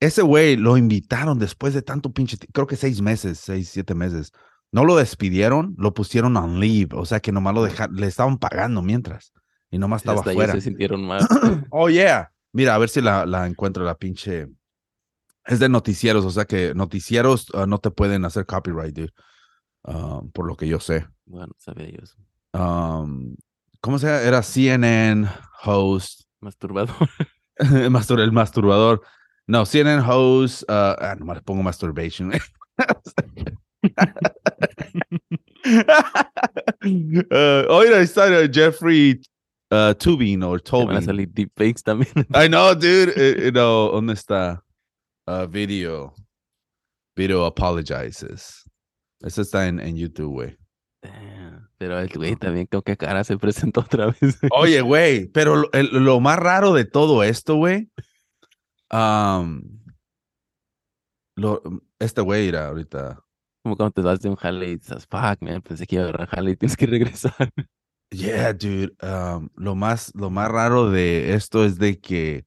[0.00, 4.32] Ese güey lo invitaron después de tanto pinche, creo que seis meses, seis, siete meses.
[4.70, 8.36] No lo despidieron, lo pusieron on leave, o sea que nomás lo dejaron, le estaban
[8.36, 9.32] pagando mientras
[9.70, 10.52] y nomás estaba Hasta afuera.
[10.52, 11.26] se sintieron mal.
[11.70, 12.30] Oh, yeah.
[12.52, 14.48] Mira, a ver si la, la encuentro, la pinche.
[15.44, 19.12] Es de noticieros, o sea que noticieros ah, no te pueden hacer copyright, dude.
[19.84, 21.06] Ah, por lo que yo sé.
[21.24, 22.16] bueno, sabía yo eso.
[22.52, 23.36] Um,
[23.80, 24.20] ¿Cómo se llama?
[24.20, 25.28] Era CNN
[25.64, 26.22] host.
[26.40, 26.94] Masturbador.
[27.90, 29.02] Mastur el masturbador.
[29.46, 30.64] No, CNN host.
[30.68, 32.32] ah, ah, nomás le pongo masturbation.
[36.84, 39.20] uh, oiga, está uh, Jeffrey
[39.70, 41.02] uh, Tubin o Te van a Tobin.
[41.02, 42.12] salir deepfakes también.
[42.34, 43.12] I know, dude.
[43.16, 44.64] Eh, eh, no, ¿dónde está?
[45.26, 46.14] Uh, video.
[47.16, 48.64] Video apologizes.
[49.20, 50.56] Eso está en, en YouTube, güey.
[51.78, 54.38] Pero el güey también creo que cara se presentó otra vez.
[54.52, 57.90] Oye, güey, pero lo, el- lo más raro de todo esto, güey.
[58.92, 59.62] um,
[61.36, 61.62] lo,
[61.98, 63.20] este güey era ahorita.
[63.62, 66.08] Como cuando te vas de un jale y dices, fuck, man, pensé que iba a
[66.08, 67.34] agarrar jale y tienes que regresar.
[68.10, 68.92] Yeah, dude.
[69.02, 72.44] um, lo más, lo más raro de esto es de que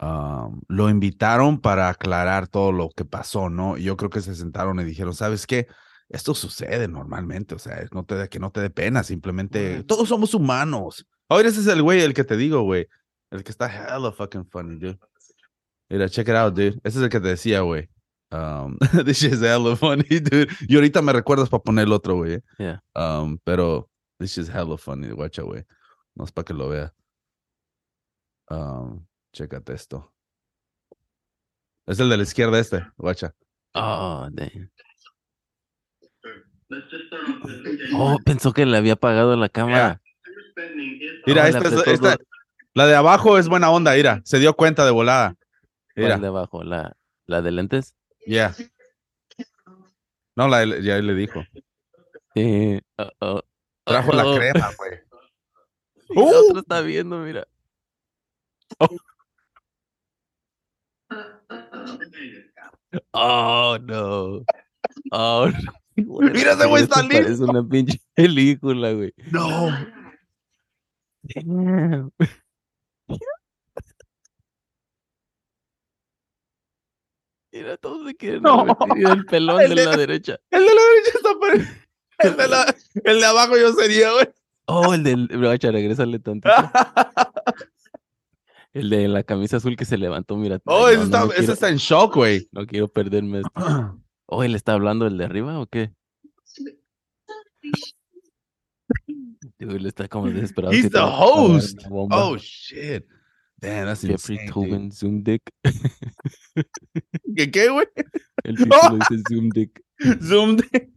[0.00, 3.76] um, lo invitaron para aclarar todo lo que pasó, ¿no?
[3.76, 5.66] Yo creo que se sentaron y dijeron, ¿sabes qué?
[6.08, 10.34] Esto sucede normalmente, o sea, no te, que no te dé pena, simplemente todos somos
[10.34, 11.06] humanos.
[11.28, 12.86] Ahora ese es el güey, el que te digo, güey.
[13.30, 14.98] El que está hella fucking funny, dude.
[15.90, 16.78] Mira, check it out, dude.
[16.84, 17.88] Ese es el que te decía, güey.
[18.30, 20.48] Um, this is hella funny, dude.
[20.68, 22.34] Y ahorita me recuerdas para poner el otro, güey.
[22.34, 22.42] eh.
[22.58, 22.82] Yeah.
[22.94, 25.64] Um, pero this is hella funny, guacha, güey.
[26.14, 26.94] No es para que lo vea.
[28.50, 30.12] Um, chécate esto.
[31.86, 33.34] Es el de la izquierda este, guacha.
[33.74, 34.70] Oh, damn.
[37.94, 40.00] Oh, pensó que le había apagado la cámara.
[41.26, 42.16] Mira, Oh, esta, es- esta-
[42.74, 44.20] la de abajo es buena onda, mira.
[44.24, 45.36] Se dio cuenta de volada.
[45.94, 46.64] ¿Cuál Mira, de abajo?
[46.64, 46.96] ¿La,
[47.26, 47.94] la de lentes?
[48.26, 48.54] yeah.
[50.36, 51.44] No, la, ya le dijo.
[52.34, 52.80] Sí.
[52.98, 53.42] Oh, oh,
[53.84, 54.90] Trajo la crema, güey.
[56.10, 56.50] La ¡Uh!
[56.50, 57.46] otra está viendo, mira.
[63.12, 64.44] Oh, no.
[65.12, 65.72] Oh, no.
[65.96, 67.22] Mira ese güey está listo.
[67.22, 69.12] Parece una pinche película, güey.
[69.30, 69.70] No.
[71.22, 72.10] Damn.
[77.52, 78.66] Mira, todos se quieren No.
[78.96, 80.38] el pelón El de de- la derecha.
[80.50, 81.83] El de la derecha está pare-
[82.18, 82.74] el de, la-
[83.04, 84.26] el de abajo yo sería, güey.
[84.66, 85.26] Oh, el del.
[85.28, 86.48] Bracha, regrésale tantito.
[88.72, 90.58] El de la camisa azul que se levantó, mira.
[90.64, 92.48] Oh, Ay, ese, no, está, no, no ese quiero, está en shock, güey.
[92.50, 93.52] no quiero perderme esto.
[94.26, 95.92] Oh, él está hablando el de arriba o qué?
[99.58, 100.72] Dude, él está como desesperado.
[100.72, 101.78] He's the host.
[101.90, 103.04] Oh, shit.
[103.60, 104.52] Damn, that's Jeffrey insane, dude.
[104.70, 105.42] Tobin, Zoom Dick.
[107.36, 107.86] ¿Qué, qué, güey?
[108.44, 109.82] El título dice Zoom Dick.
[110.22, 110.56] Zoom.
[110.56, 110.90] de-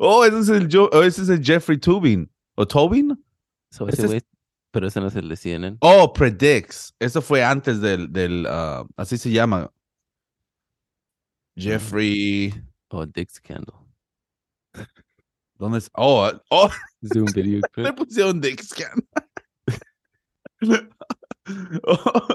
[0.00, 2.30] Oh, ese es el, Jo- oh, ese es el Jeffrey Tubin.
[2.56, 3.16] ¿O Tobin?
[3.70, 4.24] So, Ese ese es-
[4.70, 5.76] pero ese no es el de CNN.
[5.80, 6.94] Oh, Predicts.
[6.98, 9.70] Eso fue antes del, del ah, así se llama.
[11.56, 12.52] Jeffrey.
[12.90, 13.74] Oh, Dick Scandal.
[15.58, 15.90] ¿Dónde es?
[15.94, 16.70] Oh, oh,
[17.12, 17.94] Zoom Video le Clip.
[17.96, 18.98] pusieron Dick Scan.
[21.86, 22.26] Oh,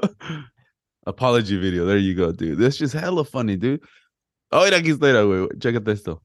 [1.08, 1.86] Apology video.
[1.88, 2.60] There you go, dude.
[2.60, 3.82] That's just hella funny, dude.
[4.52, 5.48] Oh, mira, aquí está, güey.
[5.60, 6.22] Chécate esto.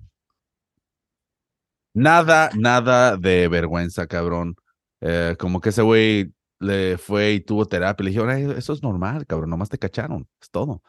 [1.95, 4.57] Nada, nada de vergüenza, cabrón.
[5.01, 8.05] Eh, como que ese güey le fue y tuvo terapia.
[8.05, 9.51] Le dijeron, "Ay, eso es normal, cabrón.
[9.51, 10.29] Nomás te cacharon.
[10.41, 10.83] Es todo.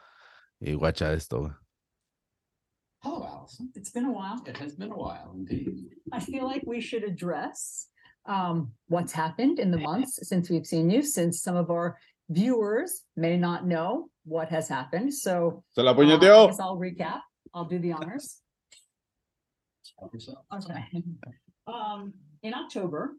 [0.60, 1.40] Y guacha esto.
[1.40, 1.52] güey.
[3.02, 3.70] Hello, Allison.
[3.76, 4.42] It's been a while.
[4.46, 5.90] It has been a while indeed.
[6.12, 7.88] I feel like we should address
[8.24, 13.02] um, what's happened in the months since we've seen you, since some of our viewers
[13.16, 15.14] may not know what has happened.
[15.14, 17.20] So Se la uh, I guess I'll recap.
[17.54, 18.42] I'll do the honors.
[19.98, 20.38] Help yourself.
[20.52, 20.84] Okay.
[21.66, 23.16] Um, in October,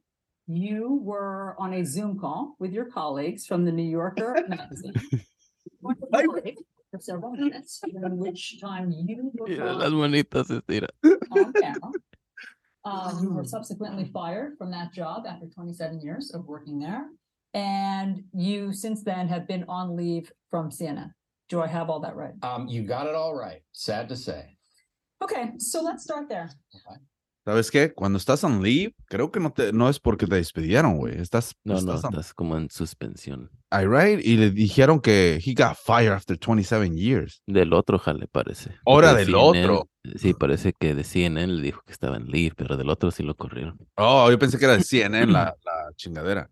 [0.48, 4.94] you were on a Zoom call with your colleagues from the New Yorker magazine.
[5.82, 6.58] Went to break
[6.92, 10.88] For several minutes, in which time you were Mira called las manitas estira.
[11.32, 11.92] on camera.
[12.86, 17.08] Uh, you were subsequently fired from that job after twenty-seven years of working there.
[17.54, 21.12] And you since then have been on leave from CNN.
[21.50, 22.34] Do I have all that right?
[22.44, 23.62] Um, you got it all right.
[23.74, 24.57] Sad to say.
[25.20, 26.48] Okay, so let's start there.
[27.46, 27.94] ¿Sabes qué?
[27.94, 31.18] Cuando estás on leave, creo que no, te, no es porque te despidieron, güey.
[31.18, 33.50] Estás, No, no, estás on- estás como en suspensión.
[33.70, 34.20] Ay, right?
[34.24, 37.42] Y le dijeron que he got fired after 27 years.
[37.48, 38.72] Del otro jale parece.
[38.86, 39.90] Ahora del CNN otro.
[40.18, 43.24] Sí, parece que de CNN le dijo que estaba en leave, pero del otro sí
[43.24, 43.78] lo corrieron.
[43.96, 46.50] Oh, yo pensé que era de CNN la, la chingadera.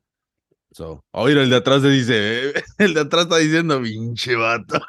[0.72, 4.80] So, oh, mira, el de atrás se dice, el de atrás está diciendo, pinche vato.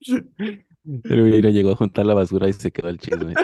[1.02, 3.34] Pero mira, llegó a juntar la basura y se quedó el chisme.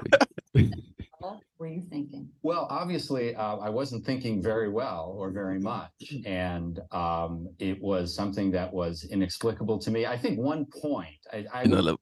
[1.18, 2.28] What were you thinking?
[2.42, 5.90] Well, obviously, uh, I wasn't thinking very well or very much,
[6.26, 10.06] and um, it was something that was inexplicable to me.
[10.06, 11.96] I think one point I, I No, la-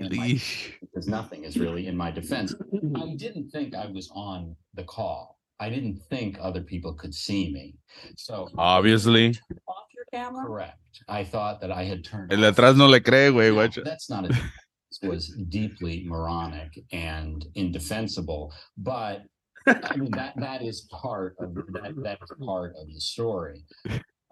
[0.00, 0.40] my-
[0.80, 2.54] because nothing is really in my defense.
[2.94, 5.38] I didn't think I was on the call.
[5.58, 7.74] I didn't think other people could see me.
[8.16, 9.30] So Obviously.
[9.66, 10.46] Off your camera?
[10.46, 10.78] correct.
[11.08, 12.32] I thought that I had turned.
[12.32, 13.82] El off- atrás no le cree, güey, No.
[13.84, 14.46] That's not a defense.
[14.52, 14.59] This
[15.02, 19.22] was deeply moronic and indefensible, but
[19.66, 23.62] I mean that that is part of that that is part of the story.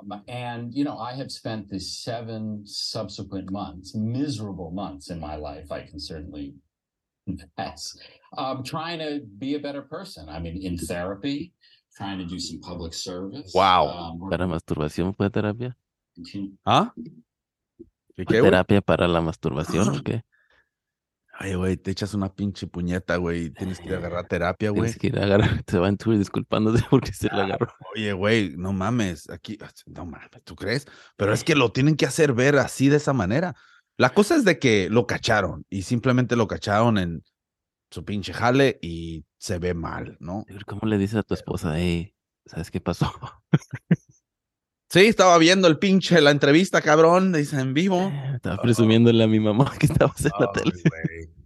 [0.00, 5.36] Um, and you know, I have spent the seven subsequent months, miserable months in my
[5.36, 6.54] life, I can certainly
[7.26, 7.96] confess,
[8.36, 10.28] um, trying to be a better person.
[10.28, 11.52] I mean, in therapy,
[11.96, 13.52] trying to do some public service.
[13.54, 13.88] Wow.
[13.88, 15.76] um, ¿Para working- masturbación fue terapia?
[16.16, 16.92] continue- ¿Ah?
[16.96, 20.22] ¿Qué, ¿Fue qué, terapia para la masturbación o qué?
[21.40, 24.82] Ay, güey, te echas una pinche puñeta, güey, tienes que ir a agarrar terapia, güey.
[24.82, 27.72] Tienes que ir a agarrar, se va en tour disculpándose porque se la agarró.
[27.94, 30.86] Oye, güey, no mames, aquí, no mames, ¿tú crees?
[31.16, 33.54] Pero es que lo tienen que hacer ver así de esa manera.
[33.96, 37.22] La cosa es de que lo cacharon y simplemente lo cacharon en
[37.90, 40.44] su pinche jale y se ve mal, ¿no?
[40.66, 42.14] ¿Cómo le dices a tu esposa, hey,
[42.46, 43.12] ¿sabes qué pasó?
[44.90, 48.10] Sí, estaba viendo el pinche, la entrevista, cabrón, dice en vivo.
[48.34, 50.72] Estaba presumiéndole a mi mamá que estabas en la tele.
[50.72, 51.37] güey.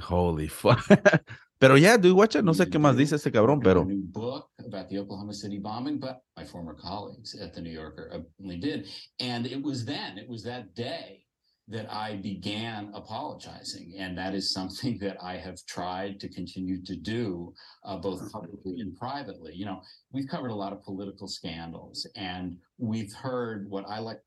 [0.00, 0.86] Holy fuck.
[1.60, 4.88] Pero ya, dude, guacha, no sé qué más dice ese cabrón, pero new book about
[4.88, 8.88] the Oklahoma City bombing, but my former colleagues at the New Yorker openly did.
[9.20, 11.26] And it was then, it was that day
[11.68, 13.94] that I began apologizing.
[13.98, 17.52] And that is something that I have tried to continue to do,
[17.84, 19.52] uh, both publicly and privately.
[19.54, 19.82] You know,
[20.12, 24.20] we've covered a lot of political scandals and we've heard what I like,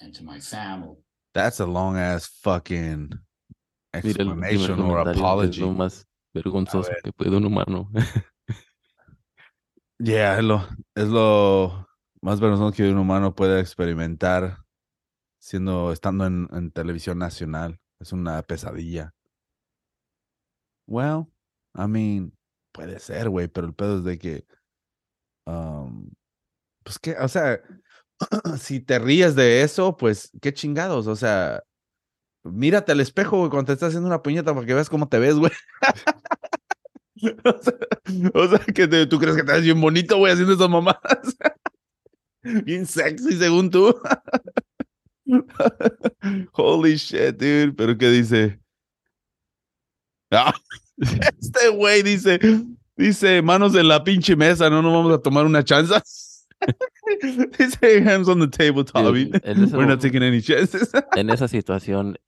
[0.00, 0.96] and to my family,
[1.34, 3.12] that's a long ass fucking
[3.98, 5.60] El explanation or Es apology.
[5.60, 7.02] lo más vergonzoso ver.
[7.02, 7.90] que puede un humano.
[9.98, 11.88] Yeah, es lo, es lo
[12.20, 14.64] más vergonzoso que un humano puede experimentar
[15.40, 17.78] siendo, estando en, en televisión nacional.
[18.00, 19.14] Es una pesadilla.
[20.86, 21.26] Well,
[21.76, 22.32] I mean,
[22.72, 24.46] puede ser, güey, pero el pedo es de que,
[25.46, 26.10] um,
[26.82, 27.60] pues que, o sea,
[28.58, 31.62] si te ríes de eso, pues qué chingados, o sea,
[32.44, 35.18] mírate al espejo, güey, cuando te estás haciendo una puñeta para que veas cómo te
[35.18, 35.52] ves, güey.
[37.44, 37.74] o, sea,
[38.34, 41.36] o sea, que te- tú crees que te ves bien bonito, güey, haciendo esas mamadas.
[42.64, 43.94] bien sexy, según tú.
[46.52, 47.72] Holy shit, dude.
[47.72, 48.60] Pero ¿qué dice?
[50.30, 50.52] Ah,
[50.98, 52.38] este güey dice,
[52.96, 55.94] dice, manos en la pinche mesa, no nos vamos a tomar una chance.
[57.58, 59.30] dice, hands on the table, Tommy.
[59.72, 60.90] We're not taking any chances.
[61.16, 62.18] en esa situación,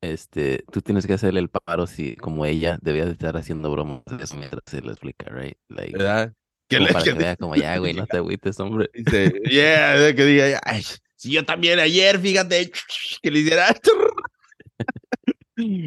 [0.00, 4.02] este, tú tienes que hacerle el paro si, como ella, debía de estar haciendo bromas
[4.06, 5.56] de eso mientras se le explica, right?
[5.68, 6.32] Like, ¿Verdad?
[6.68, 8.90] Que como le- para que que vea como, ya, güey, no te agüites, hombre.
[8.94, 10.84] dice, yeah, que diga, "Ay,
[11.16, 12.70] si yo también ayer, fíjate,
[13.22, 13.74] que le hiciera.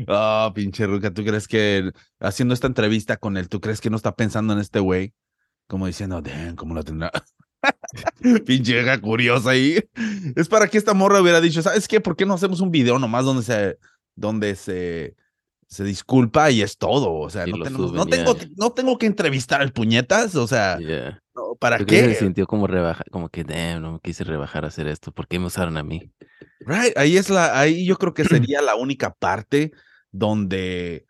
[0.08, 3.96] Oh, pinche Ruca, ¿tú crees que haciendo esta entrevista con él, tú crees que no
[3.96, 5.14] está pensando en este güey?
[5.68, 7.10] Como diciendo, damn, ¿cómo lo tendrá?
[8.46, 9.82] pinche vieja curiosa ahí.
[10.36, 12.02] Es para que esta morra hubiera dicho, ¿sabes qué?
[12.02, 13.78] ¿Por qué no hacemos un video nomás donde se,
[14.16, 15.16] donde se,
[15.68, 17.14] se disculpa y es todo?
[17.14, 20.48] O sea, no, lo tenemos- suben, no, tengo, no tengo que entrevistar al puñetas, o
[20.48, 21.22] sea, Yeah.
[21.36, 22.02] no, ¿para que qué?
[22.14, 25.12] se sintió como rebaja, como que, damn, no me quise rebajar a hacer esto.
[25.12, 26.12] ¿Por qué me usaron a mí?
[26.62, 28.24] Right, ahí es la, ahí yo creo que
[28.56, 29.72] sería la única parte
[30.12, 31.06] donde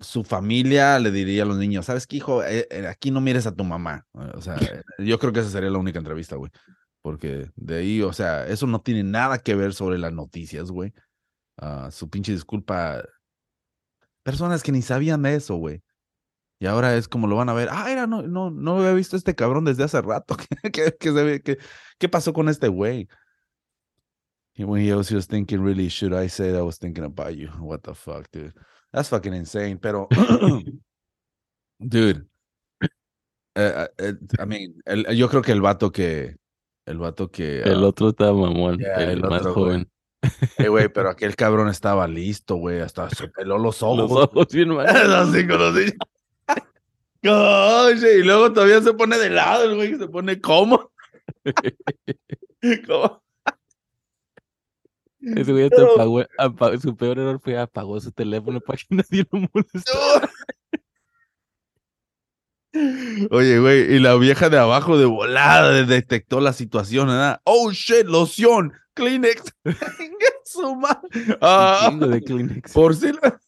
[0.00, 2.42] su familia le diría a los niños, ¿sabes qué, hijo?
[2.42, 4.06] Eh, eh, aquí no mires a tu mamá.
[4.34, 4.56] O sea,
[4.98, 6.50] yo creo que esa sería la única entrevista, güey.
[7.02, 10.94] Porque de ahí, o sea, eso no tiene nada que ver sobre las noticias, güey.
[11.56, 13.02] Ah, su pinche disculpa.
[14.22, 15.82] Personas que ni sabían de eso, güey.
[16.58, 17.68] Y ahora es como lo van a ver.
[17.70, 20.36] Ah, era, no, no, no había visto a este cabrón desde hace rato.
[20.72, 21.58] ¿Qué, qué,
[21.98, 23.08] qué pasó con este güey?
[24.56, 27.34] And when he was just thinking, really, should I say that I was thinking about
[27.36, 27.48] you?
[27.60, 28.54] What the fuck, dude?
[28.92, 29.78] That's fucking insane.
[29.78, 30.08] Pero,
[31.80, 32.24] dude,
[33.56, 36.36] eh, eh, I mean, el- yo creo que el vato que,
[36.86, 39.90] el vato que, El ah, otro estaba mamón, yeah, el, el más otro, joven.
[40.58, 44.10] Eh, güey, pero aquel cabrón estaba listo, güey, hasta se peló los ojos.
[44.10, 44.86] Los ojos bien mal.
[44.86, 45.94] Así con los niños.
[47.26, 50.90] Oye, y luego todavía se pone de lado, el güey, se pone como.
[52.86, 53.22] ¿Cómo?
[55.20, 58.84] Ese güey hasta Pero- apagó, apa- su peor error fue apagó su teléfono para que
[58.94, 60.30] nadie lo molestara.
[63.30, 67.40] Oye, güey, y la vieja de abajo de volada de- detectó la situación, ¿verdad?
[67.44, 69.42] Oh shit, loción, Kleenex.
[70.44, 72.72] Su ma- Un Ah, de Kleenex.
[72.72, 73.40] por si la-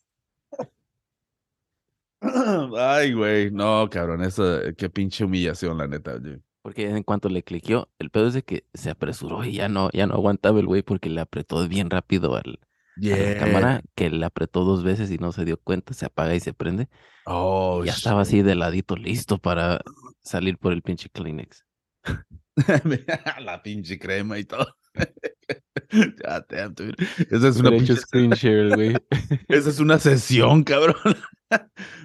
[2.78, 6.16] Ay, güey, no, cabrón, eso, qué pinche humillación, la neta.
[6.18, 6.40] güey.
[6.62, 9.88] Porque en cuanto le cliqueó, el pedo es de que se apresuró y ya no,
[9.92, 12.59] ya no aguantaba el güey porque le apretó bien rápido al,
[13.05, 16.34] a la cámara, que le apretó dos veces y no se dio cuenta, se apaga
[16.34, 16.88] y se prende.
[17.26, 17.99] Oh, ya shit.
[17.99, 19.80] estaba así de ladito, listo para
[20.24, 21.64] salir por el pinche Kleenex.
[23.41, 24.67] la pinche crema y todo.
[26.49, 26.95] Damn, dude.
[27.31, 28.97] Esa es una pinche screen share, güey.
[29.49, 30.97] Esa es una sesión, cabrón.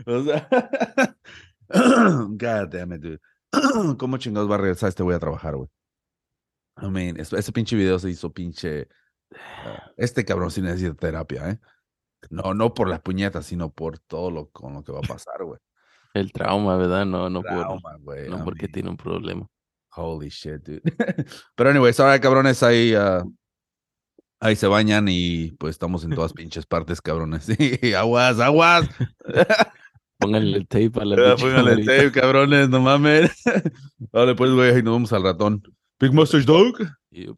[0.06, 0.48] o sea,
[1.70, 3.20] God damn it, dude.
[3.98, 5.70] ¿Cómo chingados va a regresar este güey a trabajar, güey?
[6.82, 8.88] I mean, es- ese pinche video se hizo pinche.
[9.36, 11.60] ah, este cabrón sí necesita terapia, ¿eh?
[12.30, 15.44] No, no por las puñetas, sino por todo lo con lo que va a pasar,
[15.44, 15.60] güey.
[16.14, 17.06] El trauma, ¿verdad?
[17.06, 17.98] No, no, por, Trauma,
[18.30, 19.48] no porque mean, tiene un problema.
[19.96, 20.82] Holy shit, dude.
[21.56, 23.24] Pero anyways, ahora cabrones, ahí, ah,
[24.40, 27.44] ahí se bañan y pues estamos en todas pinches partes, cabrones.
[27.46, 28.90] Sí, aguas, aguas.
[30.18, 31.98] Pónganle el tape a la pinche Póngale camarita.
[31.98, 33.32] tape, cabrones, no mames.
[34.12, 35.64] Vale, pues, güey, ahí nos vamos al ratón.
[36.00, 36.78] Big Mustache Dog.
[37.12, 37.38] Yup.